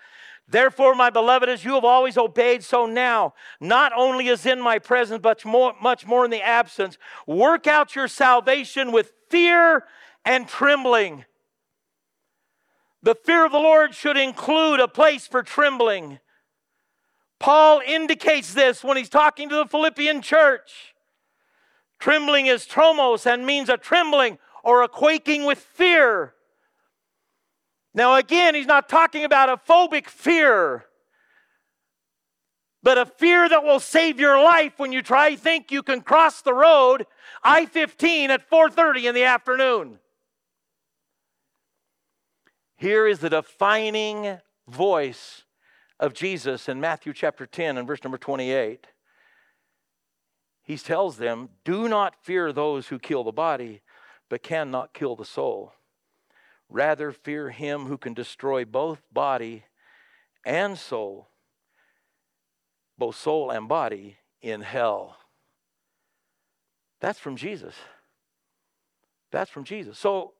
Therefore, 0.50 0.96
my 0.96 1.10
beloved, 1.10 1.48
as 1.48 1.64
you 1.64 1.74
have 1.74 1.84
always 1.84 2.18
obeyed, 2.18 2.64
so 2.64 2.84
now, 2.84 3.34
not 3.60 3.92
only 3.96 4.28
as 4.30 4.44
in 4.44 4.60
my 4.60 4.80
presence, 4.80 5.20
but 5.22 5.44
more, 5.44 5.74
much 5.80 6.06
more 6.06 6.24
in 6.24 6.30
the 6.32 6.42
absence, 6.42 6.98
work 7.24 7.68
out 7.68 7.94
your 7.94 8.08
salvation 8.08 8.90
with 8.90 9.12
fear 9.28 9.84
and 10.24 10.48
trembling. 10.48 11.24
The 13.02 13.14
fear 13.14 13.46
of 13.46 13.52
the 13.52 13.58
Lord 13.58 13.94
should 13.94 14.16
include 14.16 14.80
a 14.80 14.88
place 14.88 15.26
for 15.28 15.44
trembling. 15.44 16.18
Paul 17.38 17.80
indicates 17.86 18.52
this 18.52 18.82
when 18.82 18.96
he's 18.96 19.08
talking 19.08 19.48
to 19.50 19.54
the 19.54 19.66
Philippian 19.66 20.20
church. 20.20 20.94
Trembling 22.00 22.46
is 22.46 22.66
tromos 22.66 23.24
and 23.24 23.46
means 23.46 23.68
a 23.68 23.76
trembling 23.76 24.38
or 24.64 24.82
a 24.82 24.88
quaking 24.88 25.44
with 25.44 25.58
fear. 25.58 26.34
Now, 27.92 28.14
again, 28.14 28.54
he's 28.54 28.66
not 28.66 28.88
talking 28.88 29.24
about 29.24 29.48
a 29.48 29.56
phobic 29.56 30.06
fear, 30.06 30.86
but 32.82 32.98
a 32.98 33.04
fear 33.04 33.48
that 33.48 33.64
will 33.64 33.80
save 33.80 34.20
your 34.20 34.42
life 34.42 34.78
when 34.78 34.92
you 34.92 35.02
try 35.02 35.30
to 35.30 35.36
think 35.36 35.70
you 35.70 35.82
can 35.82 36.00
cross 36.00 36.40
the 36.40 36.54
road 36.54 37.06
I-15 37.42 38.30
at 38.30 38.48
4:30 38.48 39.06
in 39.06 39.14
the 39.14 39.24
afternoon. 39.24 39.98
Here 42.76 43.06
is 43.06 43.18
the 43.18 43.28
defining 43.28 44.40
voice 44.66 45.44
of 45.98 46.14
Jesus 46.14 46.68
in 46.68 46.80
Matthew 46.80 47.12
chapter 47.12 47.44
10 47.44 47.76
and 47.76 47.86
verse 47.86 48.02
number 48.02 48.16
28. 48.16 48.86
He 50.62 50.78
tells 50.78 51.18
them, 51.18 51.50
"Do 51.64 51.88
not 51.88 52.24
fear 52.24 52.52
those 52.52 52.88
who 52.88 52.98
kill 52.98 53.24
the 53.24 53.32
body, 53.32 53.82
but 54.28 54.42
cannot 54.42 54.94
kill 54.94 55.16
the 55.16 55.24
soul." 55.24 55.74
Rather, 56.70 57.10
fear 57.10 57.50
him 57.50 57.86
who 57.86 57.98
can 57.98 58.14
destroy 58.14 58.64
both 58.64 59.02
body 59.12 59.64
and 60.44 60.78
soul, 60.78 61.28
both 62.96 63.16
soul 63.16 63.50
and 63.50 63.68
body, 63.68 64.16
in 64.40 64.62
hell. 64.62 65.16
That's 67.00 67.18
from 67.18 67.36
Jesus. 67.36 67.74
That's 69.32 69.50
from 69.50 69.64
Jesus. 69.64 69.98
So, 69.98 70.34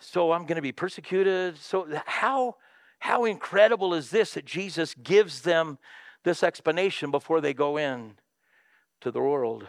so 0.00 0.32
I'm 0.32 0.46
going 0.46 0.56
to 0.56 0.62
be 0.62 0.72
persecuted. 0.72 1.58
So 1.58 1.86
how 2.06 2.56
how 2.98 3.24
incredible 3.24 3.94
is 3.94 4.10
this 4.10 4.34
that 4.34 4.44
Jesus 4.44 4.94
gives 4.94 5.42
them 5.42 5.78
this 6.22 6.44
explanation 6.44 7.10
before 7.10 7.40
they 7.40 7.52
go 7.52 7.76
in 7.76 8.14
to 9.00 9.10
the 9.10 9.20
world? 9.20 9.66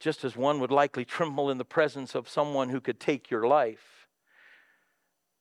Just 0.00 0.24
as 0.24 0.34
one 0.34 0.58
would 0.58 0.72
likely 0.72 1.04
tremble 1.16 1.50
in 1.50 1.58
the 1.58 1.64
presence 1.64 2.14
of 2.14 2.28
someone 2.28 2.70
who 2.70 2.80
could 2.80 2.98
take 2.98 3.30
your 3.30 3.46
life. 3.46 4.08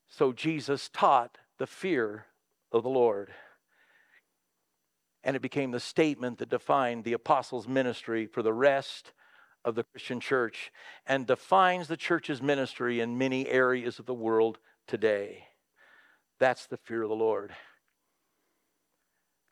So 0.08 0.34
Jesus 0.34 0.90
taught 0.92 1.38
the 1.58 1.68
fear 1.68 2.26
of 2.72 2.84
the 2.84 2.90
Lord. 2.90 3.32
And 5.24 5.36
it 5.36 5.42
became 5.42 5.72
the 5.72 5.80
statement 5.80 6.38
that 6.38 6.50
defined 6.50 7.04
the 7.04 7.14
apostles' 7.14 7.68
ministry 7.68 8.26
for 8.26 8.42
the 8.42 8.54
rest 8.54 9.12
of 9.66 9.76
the 9.76 9.84
Christian 9.84 10.20
church 10.20 10.72
and 11.06 11.28
defines 11.28 11.88
the 11.88 11.98
church's 11.98 12.42
ministry 12.42 13.02
in 13.02 13.18
many 13.18 13.48
areas 13.48 14.00
of 14.00 14.06
the 14.06 14.14
world 14.14 14.58
today. 14.88 15.44
That's 16.40 16.68
the 16.68 16.78
fear 16.78 17.04
of 17.04 17.10
the 17.10 17.16
Lord. 17.16 17.54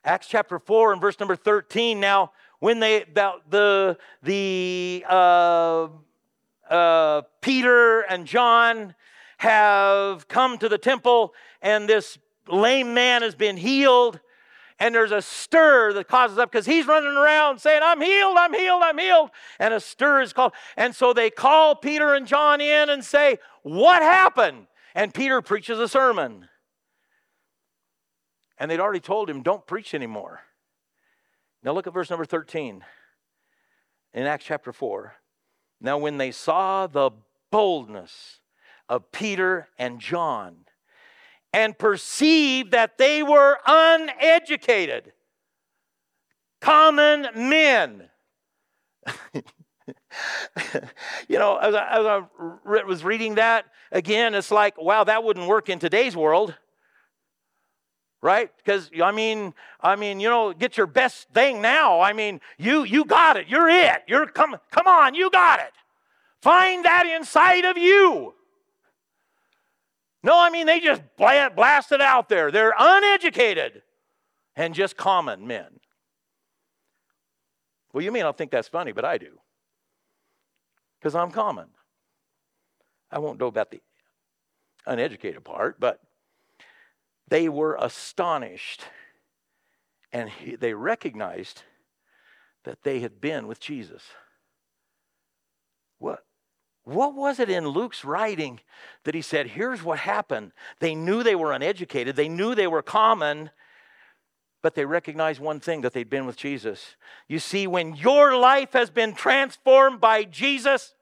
Acts 0.04 0.26
chapter 0.26 0.58
4 0.58 0.92
and 0.92 1.00
verse 1.00 1.20
number 1.20 1.36
13. 1.36 2.00
Now, 2.00 2.32
when 2.60 2.80
they 2.80 3.02
about 3.02 3.50
the 3.50 3.98
the 4.22 5.04
uh, 5.08 5.88
uh, 6.68 7.22
Peter 7.40 8.00
and 8.00 8.26
John 8.26 8.94
have 9.38 10.28
come 10.28 10.58
to 10.58 10.68
the 10.68 10.78
temple, 10.78 11.34
and 11.62 11.88
this 11.88 12.18
lame 12.48 12.94
man 12.94 13.22
has 13.22 13.34
been 13.34 13.56
healed, 13.56 14.20
and 14.78 14.94
there's 14.94 15.12
a 15.12 15.22
stir 15.22 15.92
that 15.92 16.08
causes 16.08 16.38
up 16.38 16.50
because 16.50 16.66
he's 16.66 16.86
running 16.86 17.16
around 17.16 17.60
saying, 17.60 17.80
"I'm 17.82 18.00
healed, 18.00 18.36
I'm 18.36 18.54
healed, 18.54 18.82
I'm 18.82 18.98
healed," 18.98 19.30
and 19.58 19.72
a 19.72 19.80
stir 19.80 20.22
is 20.22 20.32
called, 20.32 20.52
and 20.76 20.94
so 20.94 21.12
they 21.12 21.30
call 21.30 21.76
Peter 21.76 22.14
and 22.14 22.26
John 22.26 22.60
in 22.60 22.90
and 22.90 23.04
say, 23.04 23.38
"What 23.62 24.02
happened?" 24.02 24.66
And 24.94 25.14
Peter 25.14 25.40
preaches 25.42 25.78
a 25.78 25.86
sermon. 25.86 26.48
And 28.58 28.68
they'd 28.68 28.80
already 28.80 28.98
told 28.98 29.30
him, 29.30 29.42
don't 29.42 29.64
preach 29.66 29.94
anymore. 29.94 30.40
Now 31.62 31.72
look 31.72 31.86
at 31.86 31.94
verse 31.94 32.10
number 32.10 32.24
13 32.24 32.84
in 34.14 34.26
Acts 34.26 34.44
chapter 34.44 34.72
4. 34.72 35.14
Now, 35.80 35.98
when 35.98 36.16
they 36.18 36.30
saw 36.32 36.86
the 36.86 37.10
boldness 37.50 38.40
of 38.88 39.12
Peter 39.12 39.68
and 39.78 40.00
John 40.00 40.64
and 41.52 41.78
perceived 41.78 42.72
that 42.72 42.98
they 42.98 43.22
were 43.22 43.58
uneducated, 43.66 45.12
common 46.60 47.28
men, 47.34 48.08
you 51.28 51.38
know, 51.38 51.56
as 51.56 51.74
I, 51.74 51.98
as 51.98 52.06
I 52.06 52.22
was 52.84 53.04
reading 53.04 53.36
that 53.36 53.66
again, 53.92 54.34
it's 54.34 54.50
like, 54.50 54.76
wow, 54.80 55.04
that 55.04 55.22
wouldn't 55.22 55.46
work 55.46 55.68
in 55.68 55.78
today's 55.78 56.16
world 56.16 56.54
right? 58.22 58.50
Because 58.56 58.90
i 59.02 59.12
mean 59.12 59.54
i 59.80 59.96
mean 59.96 60.20
you 60.20 60.28
know 60.28 60.52
get 60.52 60.76
your 60.76 60.86
best 60.86 61.28
thing 61.30 61.62
now. 61.62 62.00
I 62.00 62.12
mean 62.12 62.40
you 62.58 62.84
you 62.84 63.04
got 63.04 63.36
it. 63.36 63.48
You're 63.48 63.68
it. 63.68 64.02
You're 64.06 64.26
come 64.26 64.56
come 64.70 64.86
on 64.86 65.14
you 65.14 65.30
got 65.30 65.60
it. 65.60 65.72
Find 66.42 66.84
that 66.84 67.06
inside 67.06 67.64
of 67.64 67.78
you. 67.78 68.34
No 70.22 70.38
i 70.38 70.50
mean 70.50 70.66
they 70.66 70.80
just 70.80 71.02
blast 71.16 71.92
it 71.92 72.00
out 72.00 72.28
there. 72.28 72.50
They're 72.50 72.74
uneducated 72.78 73.82
and 74.56 74.74
just 74.74 74.96
common 74.96 75.46
men. 75.46 75.80
Well 77.92 78.02
you 78.02 78.12
may 78.12 78.20
not 78.20 78.36
think 78.36 78.50
that's 78.50 78.68
funny 78.68 78.92
but 78.92 79.04
i 79.04 79.18
do. 79.18 79.38
Because 80.98 81.14
i'm 81.14 81.30
common. 81.30 81.68
I 83.10 83.20
won't 83.20 83.40
know 83.40 83.46
about 83.46 83.70
the 83.70 83.80
uneducated 84.86 85.44
part 85.44 85.78
but 85.78 86.00
they 87.28 87.48
were 87.48 87.76
astonished 87.80 88.84
and 90.12 90.30
he, 90.30 90.56
they 90.56 90.74
recognized 90.74 91.62
that 92.64 92.82
they 92.82 93.00
had 93.00 93.20
been 93.20 93.46
with 93.46 93.60
Jesus. 93.60 94.02
What, 95.98 96.24
what 96.84 97.14
was 97.14 97.38
it 97.38 97.50
in 97.50 97.68
Luke's 97.68 98.04
writing 98.04 98.60
that 99.04 99.14
he 99.14 99.22
said, 99.22 99.48
here's 99.48 99.82
what 99.82 99.98
happened? 99.98 100.52
They 100.80 100.94
knew 100.94 101.22
they 101.22 101.34
were 101.34 101.52
uneducated, 101.52 102.16
they 102.16 102.28
knew 102.28 102.54
they 102.54 102.66
were 102.66 102.82
common, 102.82 103.50
but 104.62 104.74
they 104.74 104.84
recognized 104.84 105.40
one 105.40 105.60
thing 105.60 105.82
that 105.82 105.92
they'd 105.92 106.10
been 106.10 106.26
with 106.26 106.36
Jesus. 106.36 106.96
You 107.28 107.38
see, 107.38 107.66
when 107.66 107.94
your 107.94 108.36
life 108.36 108.72
has 108.72 108.90
been 108.90 109.14
transformed 109.14 110.00
by 110.00 110.24
Jesus, 110.24 110.94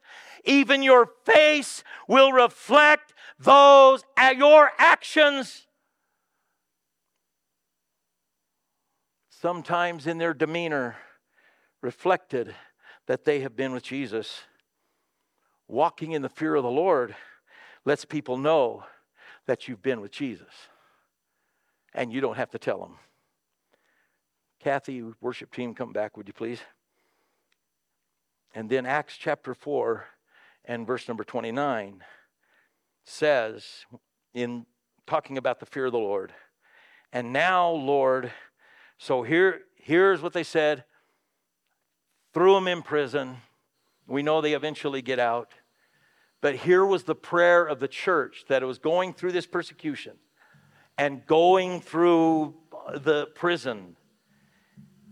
even 0.44 0.82
your 0.82 1.10
face 1.24 1.82
will 2.06 2.32
reflect 2.32 3.14
those 3.38 4.04
your 4.36 4.70
actions 4.78 5.65
sometimes 9.40 10.06
in 10.06 10.18
their 10.18 10.34
demeanor 10.34 10.96
reflected 11.82 12.54
that 13.06 13.24
they 13.24 13.40
have 13.40 13.54
been 13.54 13.72
with 13.72 13.82
Jesus. 13.82 14.42
Walking 15.68 16.12
in 16.12 16.22
the 16.22 16.28
fear 16.28 16.54
of 16.54 16.62
the 16.62 16.70
Lord 16.70 17.14
lets 17.84 18.04
people 18.04 18.36
know 18.36 18.84
that 19.46 19.68
you've 19.68 19.82
been 19.82 20.00
with 20.00 20.10
Jesus. 20.10 20.48
And 21.94 22.12
you 22.12 22.20
don't 22.20 22.36
have 22.36 22.50
to 22.50 22.58
tell 22.58 22.80
them. 22.80 22.96
Kathy, 24.60 25.04
worship 25.20 25.52
team, 25.54 25.74
come 25.74 25.92
back, 25.92 26.16
would 26.16 26.26
you 26.26 26.34
please? 26.34 26.60
And 28.54 28.68
then 28.70 28.86
Acts 28.86 29.16
chapter 29.16 29.54
4 29.54 30.06
and 30.64 30.86
verse 30.86 31.08
number 31.08 31.24
29 31.24 32.02
says 33.04 33.84
in 34.34 34.66
talking 35.06 35.38
about 35.38 35.60
the 35.60 35.66
fear 35.66 35.86
of 35.86 35.92
the 35.92 35.98
Lord. 35.98 36.32
And 37.12 37.32
now, 37.32 37.70
Lord, 37.70 38.32
so 38.98 39.22
here, 39.22 39.60
here's 39.76 40.22
what 40.22 40.32
they 40.32 40.42
said 40.42 40.84
threw 42.32 42.54
them 42.54 42.68
in 42.68 42.82
prison. 42.82 43.36
We 44.06 44.22
know 44.22 44.40
they 44.40 44.54
eventually 44.54 45.02
get 45.02 45.18
out. 45.18 45.52
But 46.42 46.54
here 46.54 46.84
was 46.84 47.04
the 47.04 47.14
prayer 47.14 47.64
of 47.64 47.80
the 47.80 47.88
church 47.88 48.44
that 48.48 48.62
it 48.62 48.66
was 48.66 48.78
going 48.78 49.14
through 49.14 49.32
this 49.32 49.46
persecution 49.46 50.12
and 50.98 51.26
going 51.26 51.80
through 51.80 52.54
the 52.94 53.26
prison. 53.34 53.96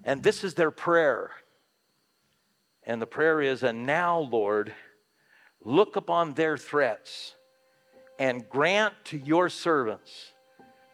And 0.04 0.22
this 0.22 0.44
is 0.44 0.54
their 0.54 0.70
prayer. 0.70 1.30
And 2.84 3.00
the 3.00 3.06
prayer 3.06 3.40
is, 3.40 3.62
And 3.62 3.86
now, 3.86 4.18
Lord, 4.18 4.74
look 5.64 5.96
upon 5.96 6.34
their 6.34 6.58
threats 6.58 7.34
and 8.18 8.48
grant 8.48 8.94
to 9.06 9.18
your 9.18 9.48
servants 9.48 10.32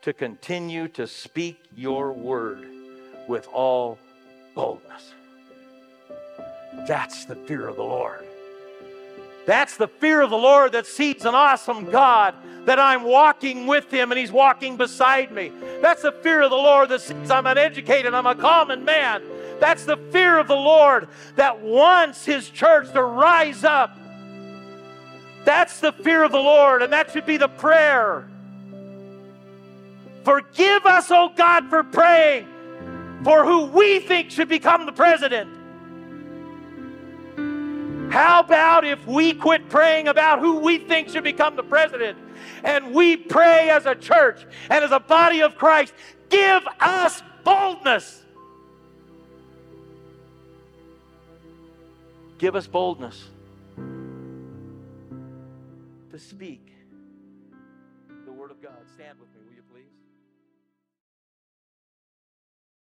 to 0.03 0.13
continue 0.13 0.87
to 0.89 1.07
speak 1.07 1.59
your 1.75 2.13
word 2.13 2.80
with 3.29 3.47
all 3.49 3.99
boldness. 4.55 5.15
That's 6.87 7.25
the 7.25 7.35
fear 7.35 7.69
of 7.69 7.77
the 7.77 7.85
Lord. 7.85 8.27
That's 9.47 9.77
the 9.77 9.89
fear 9.89 10.21
of 10.21 10.31
the 10.31 10.37
Lord 10.37 10.73
that 10.73 10.87
sees 10.87 11.25
an 11.25 11.35
awesome 11.35 11.91
God, 11.91 12.35
that 12.67 12.79
I'm 12.79 13.03
walking 13.03 13.67
with 13.67 13.93
Him 13.93 14.13
and 14.13 14.19
He's 14.19 14.31
walking 14.31 14.77
beside 14.77 15.33
me. 15.33 15.51
That's 15.81 16.03
the 16.03 16.13
fear 16.13 16.43
of 16.43 16.51
the 16.51 16.57
Lord 16.57 16.89
that 16.91 17.01
sees 17.01 17.31
I'm 17.31 17.47
uneducated, 17.47 18.15
I'm 18.15 18.27
a 18.27 18.35
common 18.35 18.85
man. 18.85 19.23
That's 19.59 19.85
the 19.85 19.97
fear 19.97 20.39
of 20.39 20.49
the 20.49 20.57
Lord 20.57 21.09
that 21.37 21.61
wants 21.61 22.25
His 22.25 22.49
church 22.49 22.93
to 22.93 23.03
rise 23.03 23.65
up. 23.65 23.97
That's 25.45 25.81
the 25.81 25.93
fear 25.93 26.23
of 26.23 26.33
the 26.33 26.39
Lord, 26.39 26.83
and 26.83 26.93
that 26.93 27.11
should 27.11 27.27
be 27.27 27.37
the 27.37 27.49
prayer. 27.49 28.29
Forgive 30.23 30.85
us, 30.85 31.11
oh 31.11 31.33
God, 31.35 31.71
for 31.71 31.83
praying 31.83 32.47
for 33.23 33.45
who 33.45 33.67
we 33.67 34.01
think 34.01 34.31
should 34.31 34.49
become 34.49 34.87
the 34.87 34.93
president. 34.93 35.57
How 38.11 38.41
about 38.41 38.85
if 38.85 39.07
we 39.07 39.35
quit 39.35 39.69
praying 39.69 40.09
about 40.09 40.41
who 40.41 40.59
we 40.59 40.79
think 40.79 41.11
should 41.11 41.23
become 41.23 41.55
the 41.55 41.63
president 41.63 42.19
and 42.65 42.93
we 42.93 43.17
pray 43.17 43.71
as 43.71 43.87
a 43.87 43.95
church 43.95 44.45
and 44.69 44.85
as 44.85 44.91
a 44.91 44.99
body 44.99 45.43
of 45.43 45.55
Christ? 45.57 45.93
Give 46.29 46.63
us 46.81 47.23
boldness. 47.45 48.25
Give 52.39 52.57
us 52.57 52.67
boldness 52.67 53.29
to 56.11 56.19
speak 56.19 56.73
the 58.25 58.33
Word 58.33 58.51
of 58.51 58.61
God. 58.61 58.79
Stand 58.97 59.21
with. 59.21 59.30